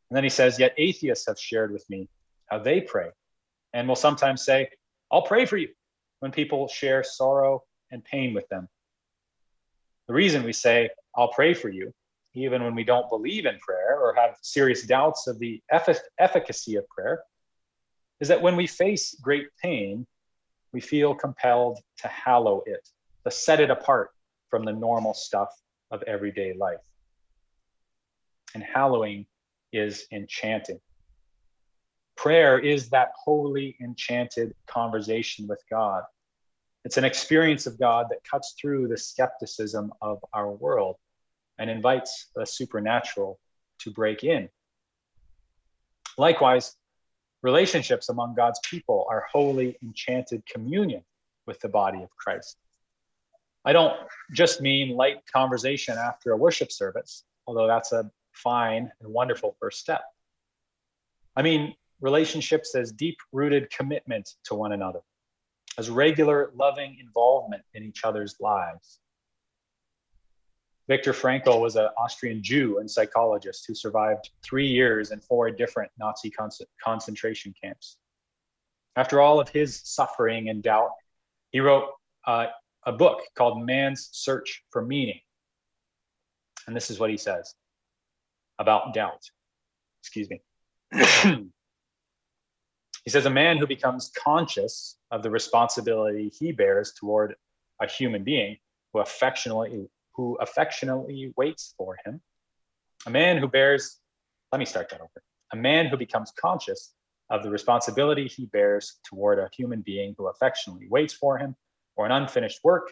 And 0.10 0.17
then 0.17 0.26
he 0.26 0.30
says, 0.30 0.60
Yet 0.60 0.74
atheists 0.78 1.26
have 1.28 1.39
shared 1.39 1.72
with 1.72 1.89
me 1.89 2.10
how 2.48 2.60
they 2.60 2.82
pray 2.82 3.10
and 3.74 3.88
will 3.88 3.96
sometimes 3.96 4.43
say, 4.43 4.70
I'll 5.10 5.22
pray 5.22 5.46
for 5.46 5.56
you 5.56 5.70
when 6.20 6.32
people 6.32 6.67
share 6.67 7.04
sorrow 7.04 7.63
and 7.89 8.04
pain 8.04 8.34
with 8.34 8.48
them. 8.50 8.67
The 10.10 10.13
reason 10.13 10.43
we 10.43 10.54
say, 10.54 10.89
I'll 11.15 11.32
pray 11.32 11.54
for 11.54 11.70
you, 11.70 11.93
even 12.34 12.62
when 12.63 12.76
we 12.76 12.84
don't 12.84 13.10
believe 13.10 13.46
in 13.46 13.58
prayer 13.60 13.98
or 14.00 14.13
have 14.15 14.36
serious 14.41 14.84
doubts 14.84 15.28
of 15.28 15.39
the 15.39 15.62
efficacy 16.20 16.76
of 16.76 16.88
prayer, 16.89 17.24
is 18.20 18.28
that 18.28 18.41
when 18.41 18.58
we 18.58 18.67
face 18.67 19.15
great 19.22 19.48
pain, 19.62 20.06
we 20.73 20.82
feel 20.82 21.15
compelled 21.15 21.80
to 21.99 22.08
hallow 22.08 22.63
it, 22.65 22.89
to 23.23 23.32
set 23.32 23.60
it 23.60 23.69
apart 23.69 24.12
from 24.49 24.65
the 24.65 24.73
normal 24.73 25.13
stuff 25.13 25.49
of 25.91 26.03
everyday 26.03 26.53
life. 26.53 26.84
And 28.53 28.63
hallowing 28.63 29.25
is 29.73 30.06
enchanting. 30.12 30.80
Prayer 32.15 32.58
is 32.58 32.89
that 32.89 33.12
holy, 33.23 33.75
enchanted 33.80 34.56
conversation 34.65 35.47
with 35.47 35.62
God. 35.69 36.03
It's 36.84 36.97
an 36.97 37.03
experience 37.03 37.67
of 37.67 37.80
God 37.80 38.08
that 38.10 38.23
cuts 38.23 38.56
through 38.60 38.88
the 38.88 38.97
skepticism 38.97 39.91
of 40.01 40.23
our 40.34 40.51
world 40.51 40.95
and 41.60 41.69
invites 41.69 42.27
the 42.36 42.45
supernatural 42.45 43.39
to 43.80 43.91
break 43.91 44.23
in. 44.23 44.49
Likewise, 46.17 46.75
Relationships 47.48 48.10
among 48.10 48.36
God's 48.36 48.60
people 48.70 49.08
are 49.10 49.26
holy, 49.32 49.78
enchanted 49.82 50.46
communion 50.48 51.02
with 51.46 51.58
the 51.62 51.70
body 51.70 52.04
of 52.04 52.10
Christ. 52.18 52.58
I 53.64 53.72
don't 53.72 53.94
just 54.34 54.60
mean 54.60 54.98
light 54.98 55.20
conversation 55.32 55.98
after 55.98 56.34
a 56.34 56.36
worship 56.36 56.74
service, 56.74 57.24
although 57.48 57.66
that's 57.66 57.94
a 57.94 58.12
fine 58.34 58.92
and 59.00 59.14
wonderful 59.14 59.56
first 59.62 59.80
step. 59.80 60.02
I 61.38 61.42
mean, 61.42 61.74
relationships 62.02 62.76
as 62.76 62.92
deep 62.92 63.16
rooted 63.32 63.70
commitment 63.70 64.30
to 64.48 64.54
one 64.54 64.74
another, 64.74 65.00
as 65.78 65.90
regular 65.90 66.52
loving 66.54 66.98
involvement 67.00 67.64
in 67.74 67.82
each 67.82 68.04
other's 68.04 68.36
lives. 68.42 69.00
Viktor 70.88 71.12
Frankl 71.12 71.60
was 71.60 71.76
an 71.76 71.89
Austrian 71.97 72.41
Jew 72.41 72.80
and 72.80 72.89
psychologist 72.89 73.65
who 73.67 73.76
survived 73.76 74.30
three 74.41 74.67
years 74.67 75.12
in 75.12 75.19
four 75.19 75.52
different 75.52 75.91
Nazi 76.00 76.30
con- 76.30 76.50
concentration 76.82 77.54
camps. 77.62 77.97
After 78.95 79.19
all 79.19 79.39
of 79.39 79.50
his 79.50 79.82
suffering 79.84 80.50
and 80.50 80.63
doubt, 80.63 80.91
he 81.52 81.60
wrote 81.60 81.89
uh, 82.26 82.47
a 82.86 82.93
book 82.93 83.19
called 83.36 83.65
Man's 83.65 84.10
Search 84.13 84.63
for 84.71 84.82
Meaning. 84.82 85.19
And 86.67 86.76
this 86.76 86.89
is 86.89 87.00
what 87.00 87.10
he 87.10 87.17
says 87.17 87.54
about 88.60 88.93
doubt. 88.93 89.30
Excuse 90.02 90.30
me. 90.30 90.41
he 93.04 93.10
says, 93.10 93.26
A 93.26 93.30
man 93.30 93.58
who 93.58 93.67
becomes 93.67 94.10
conscious 94.17 94.97
of 95.12 95.21
the 95.21 95.30
responsibility 95.30 96.32
he 96.39 96.54
bears 96.54 96.93
toward 96.97 97.36
a 97.82 97.88
human 97.88 98.23
being 98.23 98.58
who 98.93 99.00
affectionately 99.00 99.89
who 100.17 100.36
affectionately 100.41 101.32
waits 101.38 101.73
for 101.77 101.95
him. 102.06 102.19
A 103.06 103.10
man 103.10 103.38
who 103.38 103.47
bears, 103.47 103.99
let 104.51 104.60
me 104.60 104.65
start 104.65 104.89
that 104.89 104.99
over. 104.99 105.23
A 105.53 105.56
man 105.56 105.88
who 105.88 105.95
becomes 105.95 106.34
conscious 106.38 106.93
of 107.30 107.43
the 107.43 107.49
responsibility 107.49 108.27
he 108.27 108.47
bears 108.47 108.99
toward 109.06 109.38
a 109.39 109.49
human 109.56 109.82
being 109.82 110.15
who 110.17 110.27
affectionately 110.27 110.88
waits 110.89 111.13
for 111.13 111.38
him 111.38 111.56
or 111.95 112.06
an 112.06 112.12
unfinished 112.12 112.60
work, 112.63 112.91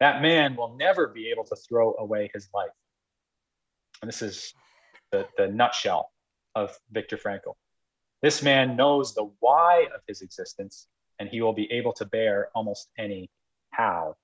that 0.00 0.22
man 0.22 0.56
will 0.56 0.76
never 0.76 1.08
be 1.08 1.30
able 1.30 1.44
to 1.44 1.56
throw 1.56 1.94
away 1.98 2.30
his 2.34 2.48
life. 2.52 2.70
And 4.02 4.08
this 4.08 4.22
is 4.22 4.52
the, 5.12 5.26
the 5.36 5.46
nutshell 5.48 6.10
of 6.54 6.76
Viktor 6.90 7.16
Frankl. 7.16 7.54
This 8.22 8.42
man 8.42 8.76
knows 8.76 9.14
the 9.14 9.30
why 9.40 9.86
of 9.94 10.00
his 10.06 10.22
existence, 10.22 10.88
and 11.18 11.28
he 11.28 11.40
will 11.40 11.52
be 11.52 11.70
able 11.70 11.92
to 11.94 12.04
bear 12.04 12.50
almost 12.54 12.88
any 12.98 13.30
how. 13.70 14.16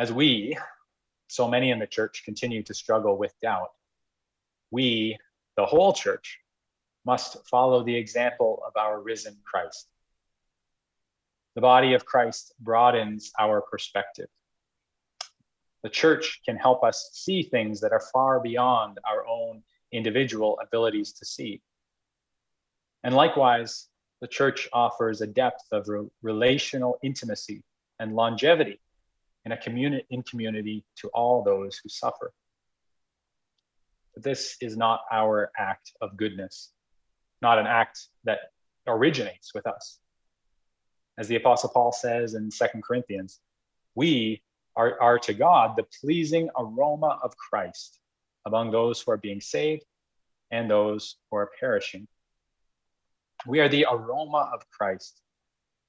As 0.00 0.10
we, 0.10 0.56
so 1.28 1.46
many 1.46 1.70
in 1.70 1.78
the 1.78 1.86
church, 1.86 2.22
continue 2.24 2.62
to 2.62 2.72
struggle 2.72 3.18
with 3.18 3.38
doubt, 3.42 3.72
we, 4.70 5.18
the 5.58 5.66
whole 5.66 5.92
church, 5.92 6.38
must 7.04 7.46
follow 7.46 7.84
the 7.84 7.94
example 7.94 8.62
of 8.66 8.72
our 8.80 9.02
risen 9.02 9.36
Christ. 9.44 9.90
The 11.54 11.60
body 11.60 11.92
of 11.92 12.06
Christ 12.06 12.54
broadens 12.60 13.30
our 13.38 13.60
perspective. 13.60 14.28
The 15.82 15.90
church 15.90 16.40
can 16.46 16.56
help 16.56 16.82
us 16.82 17.10
see 17.12 17.42
things 17.42 17.78
that 17.82 17.92
are 17.92 18.04
far 18.10 18.40
beyond 18.40 19.00
our 19.06 19.26
own 19.26 19.62
individual 19.92 20.58
abilities 20.62 21.12
to 21.12 21.26
see. 21.26 21.60
And 23.04 23.14
likewise, 23.14 23.88
the 24.22 24.28
church 24.28 24.66
offers 24.72 25.20
a 25.20 25.26
depth 25.26 25.66
of 25.72 25.88
re- 25.88 26.08
relational 26.22 26.98
intimacy 27.02 27.64
and 27.98 28.14
longevity 28.16 28.80
in 29.44 29.52
a 29.52 29.56
community 29.56 30.04
in 30.10 30.22
community 30.22 30.84
to 30.96 31.08
all 31.08 31.42
those 31.42 31.78
who 31.82 31.88
suffer. 31.88 32.32
But 34.14 34.22
this 34.22 34.56
is 34.60 34.76
not 34.76 35.00
our 35.10 35.50
act 35.56 35.92
of 36.00 36.16
goodness, 36.16 36.72
not 37.40 37.58
an 37.58 37.66
act 37.66 38.08
that 38.24 38.38
originates 38.86 39.54
with 39.54 39.66
us. 39.66 39.98
As 41.18 41.28
the 41.28 41.36
Apostle 41.36 41.70
Paul 41.70 41.92
says 41.92 42.34
in 42.34 42.50
Second 42.50 42.82
Corinthians, 42.82 43.40
we 43.94 44.42
are, 44.76 45.00
are 45.00 45.18
to 45.20 45.34
God 45.34 45.76
the 45.76 45.86
pleasing 46.00 46.48
aroma 46.56 47.18
of 47.22 47.36
Christ 47.36 47.98
among 48.46 48.70
those 48.70 49.00
who 49.00 49.12
are 49.12 49.18
being 49.18 49.40
saved 49.40 49.84
and 50.50 50.70
those 50.70 51.16
who 51.30 51.36
are 51.36 51.50
perishing. 51.58 52.08
We 53.46 53.60
are 53.60 53.68
the 53.68 53.86
aroma 53.90 54.50
of 54.52 54.68
Christ. 54.70 55.20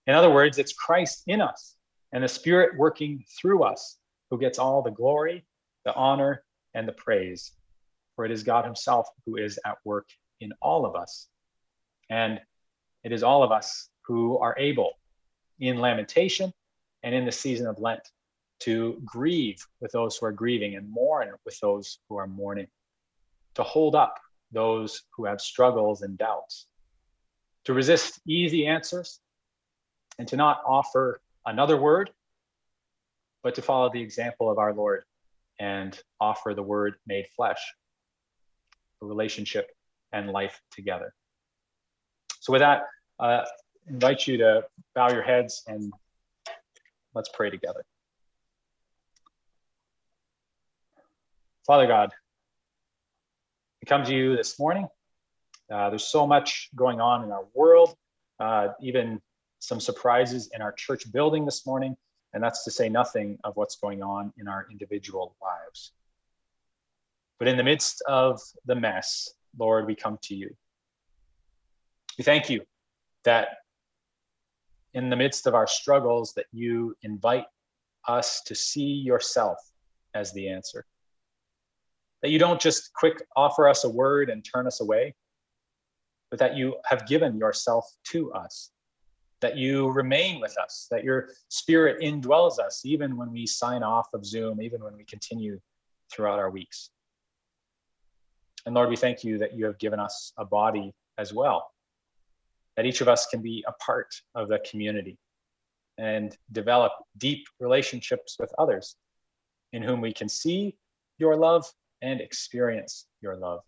In 0.08 0.16
other 0.16 0.30
words, 0.30 0.58
it's 0.58 0.74
Christ 0.74 1.24
in 1.28 1.42
us 1.42 1.76
and 2.14 2.24
the 2.24 2.28
Spirit 2.28 2.78
working 2.78 3.24
through 3.40 3.64
us 3.64 3.98
who 4.30 4.40
gets 4.40 4.60
all 4.60 4.82
the 4.82 4.92
glory, 4.92 5.46
the 5.86 5.94
honor, 5.96 6.44
and 6.74 6.88
the 6.88 6.94
praise. 6.94 7.52
For 8.16 8.26
it 8.26 8.32
is 8.32 8.44
God 8.44 8.66
Himself 8.66 9.08
who 9.26 9.38
is 9.38 9.60
at 9.66 9.78
work 9.86 10.08
in 10.40 10.52
all 10.62 10.86
of 10.86 10.96
us. 10.96 11.28
And 12.10 12.40
it 13.04 13.12
is 13.12 13.24
all 13.24 13.44
of 13.44 13.52
us 13.52 13.90
who 14.06 14.38
are 14.40 14.56
able 14.58 14.92
in 15.60 15.80
lamentation 15.80 16.54
and 17.04 17.16
in 17.16 17.26
the 17.26 17.32
season 17.32 17.68
of 17.68 17.80
Lent 17.80 18.02
to 18.60 19.02
grieve 19.06 19.66
with 19.80 19.92
those 19.92 20.18
who 20.18 20.26
are 20.28 20.32
grieving 20.32 20.76
and 20.76 20.90
mourn 20.90 21.32
with 21.46 21.60
those 21.60 22.00
who 22.08 22.18
are 22.18 22.28
mourning, 22.28 22.68
to 23.56 23.64
hold 23.64 23.96
up 23.96 24.20
those 24.52 25.02
who 25.16 25.26
have 25.26 25.42
struggles 25.42 26.04
and 26.04 26.18
doubts, 26.18 26.68
to 27.66 27.74
resist 27.74 28.20
easy 28.28 28.68
answers, 28.68 29.20
and 30.20 30.28
to 30.28 30.36
not 30.36 30.62
offer 30.66 31.22
another 31.46 31.78
word, 31.78 32.12
but 33.44 33.56
to 33.56 33.62
follow 33.62 33.90
the 33.92 34.02
example 34.02 34.50
of 34.50 34.58
our 34.58 34.74
Lord 34.74 35.04
and 35.60 35.98
offer 36.20 36.54
the 36.54 36.64
word 36.64 36.96
made 37.06 37.28
flesh, 37.36 37.60
a 39.02 39.06
relationship 39.06 39.70
and 40.12 40.30
life 40.30 40.60
together. 40.72 41.14
So, 42.40 42.54
with 42.54 42.62
that, 42.62 42.84
uh, 43.20 43.46
invite 43.88 44.28
you 44.28 44.38
to 44.38 44.64
bow 44.96 45.12
your 45.12 45.22
heads 45.22 45.64
and 45.68 45.94
let's 47.14 47.30
pray 47.34 47.50
together. 47.50 47.84
Father 51.66 51.88
God, 51.88 52.12
we 53.82 53.86
come 53.86 54.04
to 54.04 54.14
you 54.14 54.36
this 54.36 54.60
morning. 54.60 54.88
Uh, 55.72 55.90
there's 55.90 56.06
so 56.06 56.28
much 56.28 56.70
going 56.76 57.00
on 57.00 57.24
in 57.24 57.32
our 57.32 57.46
world, 57.54 57.96
uh, 58.40 58.70
even 58.82 59.22
some 59.62 59.80
surprises 59.80 60.50
in 60.54 60.62
our 60.62 60.72
church 60.72 61.10
building 61.12 61.46
this 61.46 61.68
morning, 61.68 61.96
and 62.34 62.44
that's 62.44 62.64
to 62.64 62.72
say 62.72 62.90
nothing 62.90 63.38
of 63.44 63.56
what's 63.56 63.76
going 63.76 64.02
on 64.02 64.34
in 64.40 64.48
our 64.48 64.66
individual 64.72 65.36
lives. 65.42 65.92
But 67.38 67.48
in 67.48 67.58
the 67.58 67.64
midst 67.64 68.02
of 68.08 68.42
the 68.66 68.76
mess, 68.76 69.30
Lord, 69.58 69.86
we 69.86 69.96
come 69.96 70.18
to 70.24 70.36
you. 70.36 70.50
We 72.18 72.24
thank 72.24 72.50
you 72.50 72.62
that 73.24 73.50
in 74.96 75.12
the 75.12 75.16
midst 75.16 75.46
of 75.46 75.54
our 75.54 75.68
struggles 75.68 76.34
that 76.34 76.48
you 76.52 76.96
invite 77.04 77.46
us 78.08 78.42
to 78.48 78.56
see 78.56 78.82
yourself 78.82 79.58
as 80.16 80.34
the 80.34 80.50
answer. 80.50 80.86
That 82.24 82.32
you 82.32 82.40
don't 82.40 82.60
just 82.60 82.94
quick 82.96 83.24
offer 83.36 83.70
us 83.70 83.84
a 83.84 83.90
word 83.90 84.32
and 84.32 84.44
turn 84.44 84.66
us 84.66 84.82
away, 84.82 85.14
but 86.32 86.40
that 86.40 86.58
you 86.58 86.78
have 86.86 87.08
given 87.08 87.38
yourself 87.38 87.86
to 88.06 88.34
us 88.34 88.72
that 89.42 89.58
you 89.58 89.90
remain 89.90 90.40
with 90.40 90.56
us, 90.58 90.88
that 90.92 91.04
your 91.04 91.30
spirit 91.50 92.02
indwells 92.02 92.60
us, 92.60 92.82
even 92.86 93.18
when 93.18 93.32
we 93.32 93.46
sign 93.46 93.84
off 93.84 94.08
of 94.14 94.26
Zoom, 94.26 94.62
even 94.62 94.84
when 94.84 94.96
we 94.96 95.04
continue 95.04 95.60
throughout 96.12 96.40
our 96.40 96.50
weeks. 96.50 96.92
And 98.66 98.76
Lord, 98.76 98.90
we 98.90 98.96
thank 98.96 99.24
you 99.24 99.38
that 99.40 99.56
you 99.56 99.66
have 99.66 99.80
given 99.80 100.00
us 100.00 100.34
a 100.38 100.46
body 100.46 100.94
as 101.18 101.34
well, 101.34 101.72
that 102.78 102.86
each 102.86 103.02
of 103.02 103.08
us 103.08 103.26
can 103.26 103.42
be 103.42 103.64
a 103.68 103.72
part 103.84 104.14
of 104.36 104.48
the 104.48 104.60
community 104.70 105.18
and 105.98 106.38
develop 106.52 106.92
deep 107.18 107.46
relationships 107.60 108.38
with 108.40 108.52
others 108.60 108.96
in 109.74 109.82
whom 109.82 110.02
we 110.02 110.14
can 110.14 110.30
see 110.30 110.76
your 111.18 111.36
love 111.36 111.66
and 112.02 112.22
experience 112.22 113.08
your 113.22 113.36
love. 113.36 113.62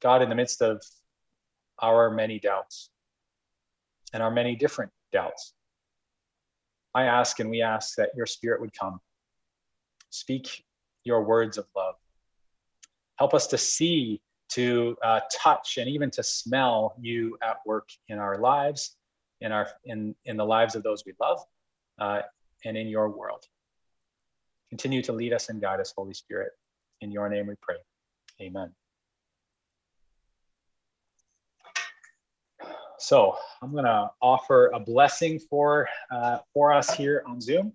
God, 0.00 0.22
in 0.22 0.28
the 0.28 0.34
midst 0.34 0.62
of 0.62 0.82
our 1.80 2.10
many 2.10 2.38
doubts, 2.38 2.90
and 4.12 4.22
our 4.22 4.30
many 4.30 4.56
different 4.56 4.90
doubts. 5.12 5.54
I 6.94 7.04
ask 7.04 7.40
and 7.40 7.50
we 7.50 7.62
ask 7.62 7.94
that 7.96 8.10
your 8.16 8.26
spirit 8.26 8.60
would 8.60 8.72
come. 8.78 9.00
Speak 10.10 10.64
your 11.04 11.22
words 11.22 11.56
of 11.56 11.66
love. 11.76 11.94
Help 13.16 13.34
us 13.34 13.46
to 13.48 13.58
see, 13.58 14.20
to 14.50 14.96
uh, 15.04 15.20
touch, 15.32 15.78
and 15.78 15.88
even 15.88 16.10
to 16.10 16.22
smell 16.22 16.96
you 17.00 17.38
at 17.42 17.58
work 17.64 17.88
in 18.08 18.18
our 18.18 18.38
lives, 18.38 18.96
in 19.40 19.52
our 19.52 19.68
in 19.84 20.14
in 20.24 20.36
the 20.36 20.44
lives 20.44 20.74
of 20.74 20.82
those 20.82 21.04
we 21.06 21.12
love, 21.20 21.38
uh, 22.00 22.22
and 22.64 22.76
in 22.76 22.88
your 22.88 23.08
world. 23.08 23.44
Continue 24.70 25.02
to 25.02 25.12
lead 25.12 25.32
us 25.32 25.48
and 25.48 25.60
guide 25.60 25.80
us, 25.80 25.92
Holy 25.96 26.14
Spirit. 26.14 26.52
In 27.00 27.10
your 27.10 27.28
name 27.28 27.46
we 27.46 27.54
pray. 27.60 27.76
Amen. 28.40 28.72
So 33.00 33.34
I'm 33.62 33.72
to 33.84 34.10
offer 34.20 34.70
a 34.74 34.78
blessing 34.78 35.38
for 35.38 35.88
uh, 36.10 36.38
for 36.52 36.70
us 36.70 36.94
here 36.94 37.22
on 37.26 37.40
Zoom, 37.40 37.72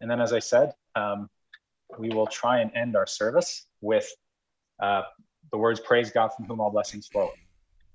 and 0.00 0.10
then, 0.10 0.20
as 0.20 0.34
I 0.34 0.38
said, 0.38 0.74
um, 0.94 1.30
we 1.98 2.10
will 2.10 2.26
try 2.26 2.60
and 2.60 2.70
end 2.74 2.94
our 2.94 3.06
service 3.06 3.66
with 3.80 4.06
uh, 4.78 5.02
the 5.50 5.56
words 5.56 5.80
"Praise 5.80 6.10
God, 6.10 6.28
from 6.34 6.44
whom 6.44 6.60
all 6.60 6.70
blessings 6.70 7.08
flow." 7.08 7.30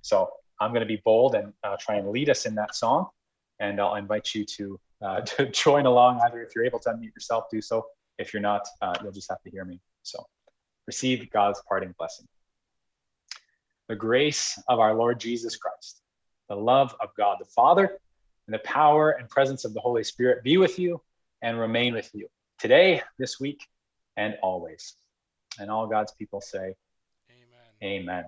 So 0.02 0.28
I'm 0.60 0.72
to 0.82 0.88
be 0.88 1.02
bold 1.06 1.36
and 1.36 1.54
uh, 1.64 1.78
try 1.80 1.96
and 1.96 2.10
lead 2.10 2.32
us 2.32 2.48
in 2.48 2.56
that 2.56 2.74
song, 2.74 3.10
and 3.60 3.80
I'll 3.80 3.96
invite 3.96 4.34
you 4.34 4.44
to 4.44 4.80
uh, 5.04 5.22
to 5.38 5.52
join 5.52 5.86
along. 5.86 6.20
Either 6.22 6.42
if 6.42 6.56
you're 6.56 6.66
able 6.66 6.80
to 6.80 6.90
unmute 6.90 7.14
yourself, 7.14 7.46
do 7.52 7.62
so, 7.62 7.86
If 8.18 8.34
you're 8.34 8.42
not, 8.42 8.68
uh, 8.82 8.96
you'll 9.04 9.12
just 9.12 9.30
have 9.30 9.42
to 9.44 9.52
hear 9.52 9.66
me. 9.66 9.80
So 10.02 10.26
receive 10.88 11.30
God's 11.30 11.62
parting 11.70 11.94
blessing. 12.00 12.26
The 13.88 13.96
grace 13.96 14.60
of 14.68 14.80
our 14.80 14.96
Lord 14.96 15.20
Jesus 15.20 15.58
Christ, 15.58 16.02
the 16.50 16.56
love 16.56 16.96
of 17.00 17.10
God 17.18 17.38
the 17.40 17.46
Father, 17.46 18.00
and 18.48 18.54
the 18.54 18.60
power 18.60 19.12
and 19.12 19.28
presence 19.30 19.66
of 19.66 19.74
the 19.74 19.80
Holy 19.80 20.04
Spirit 20.04 20.44
be 20.44 20.58
with 20.58 20.78
you 20.78 21.02
and 21.42 21.60
remain 21.60 21.94
with 21.94 22.10
you 22.14 22.28
today, 22.60 23.02
this 23.18 23.40
week, 23.40 23.68
and 24.18 24.36
always. 24.42 24.96
And 25.60 25.72
all 25.72 25.88
God's 25.88 26.12
people 26.12 26.42
say, 26.42 26.76
Amen. 27.30 28.02
Amen. 28.02 28.26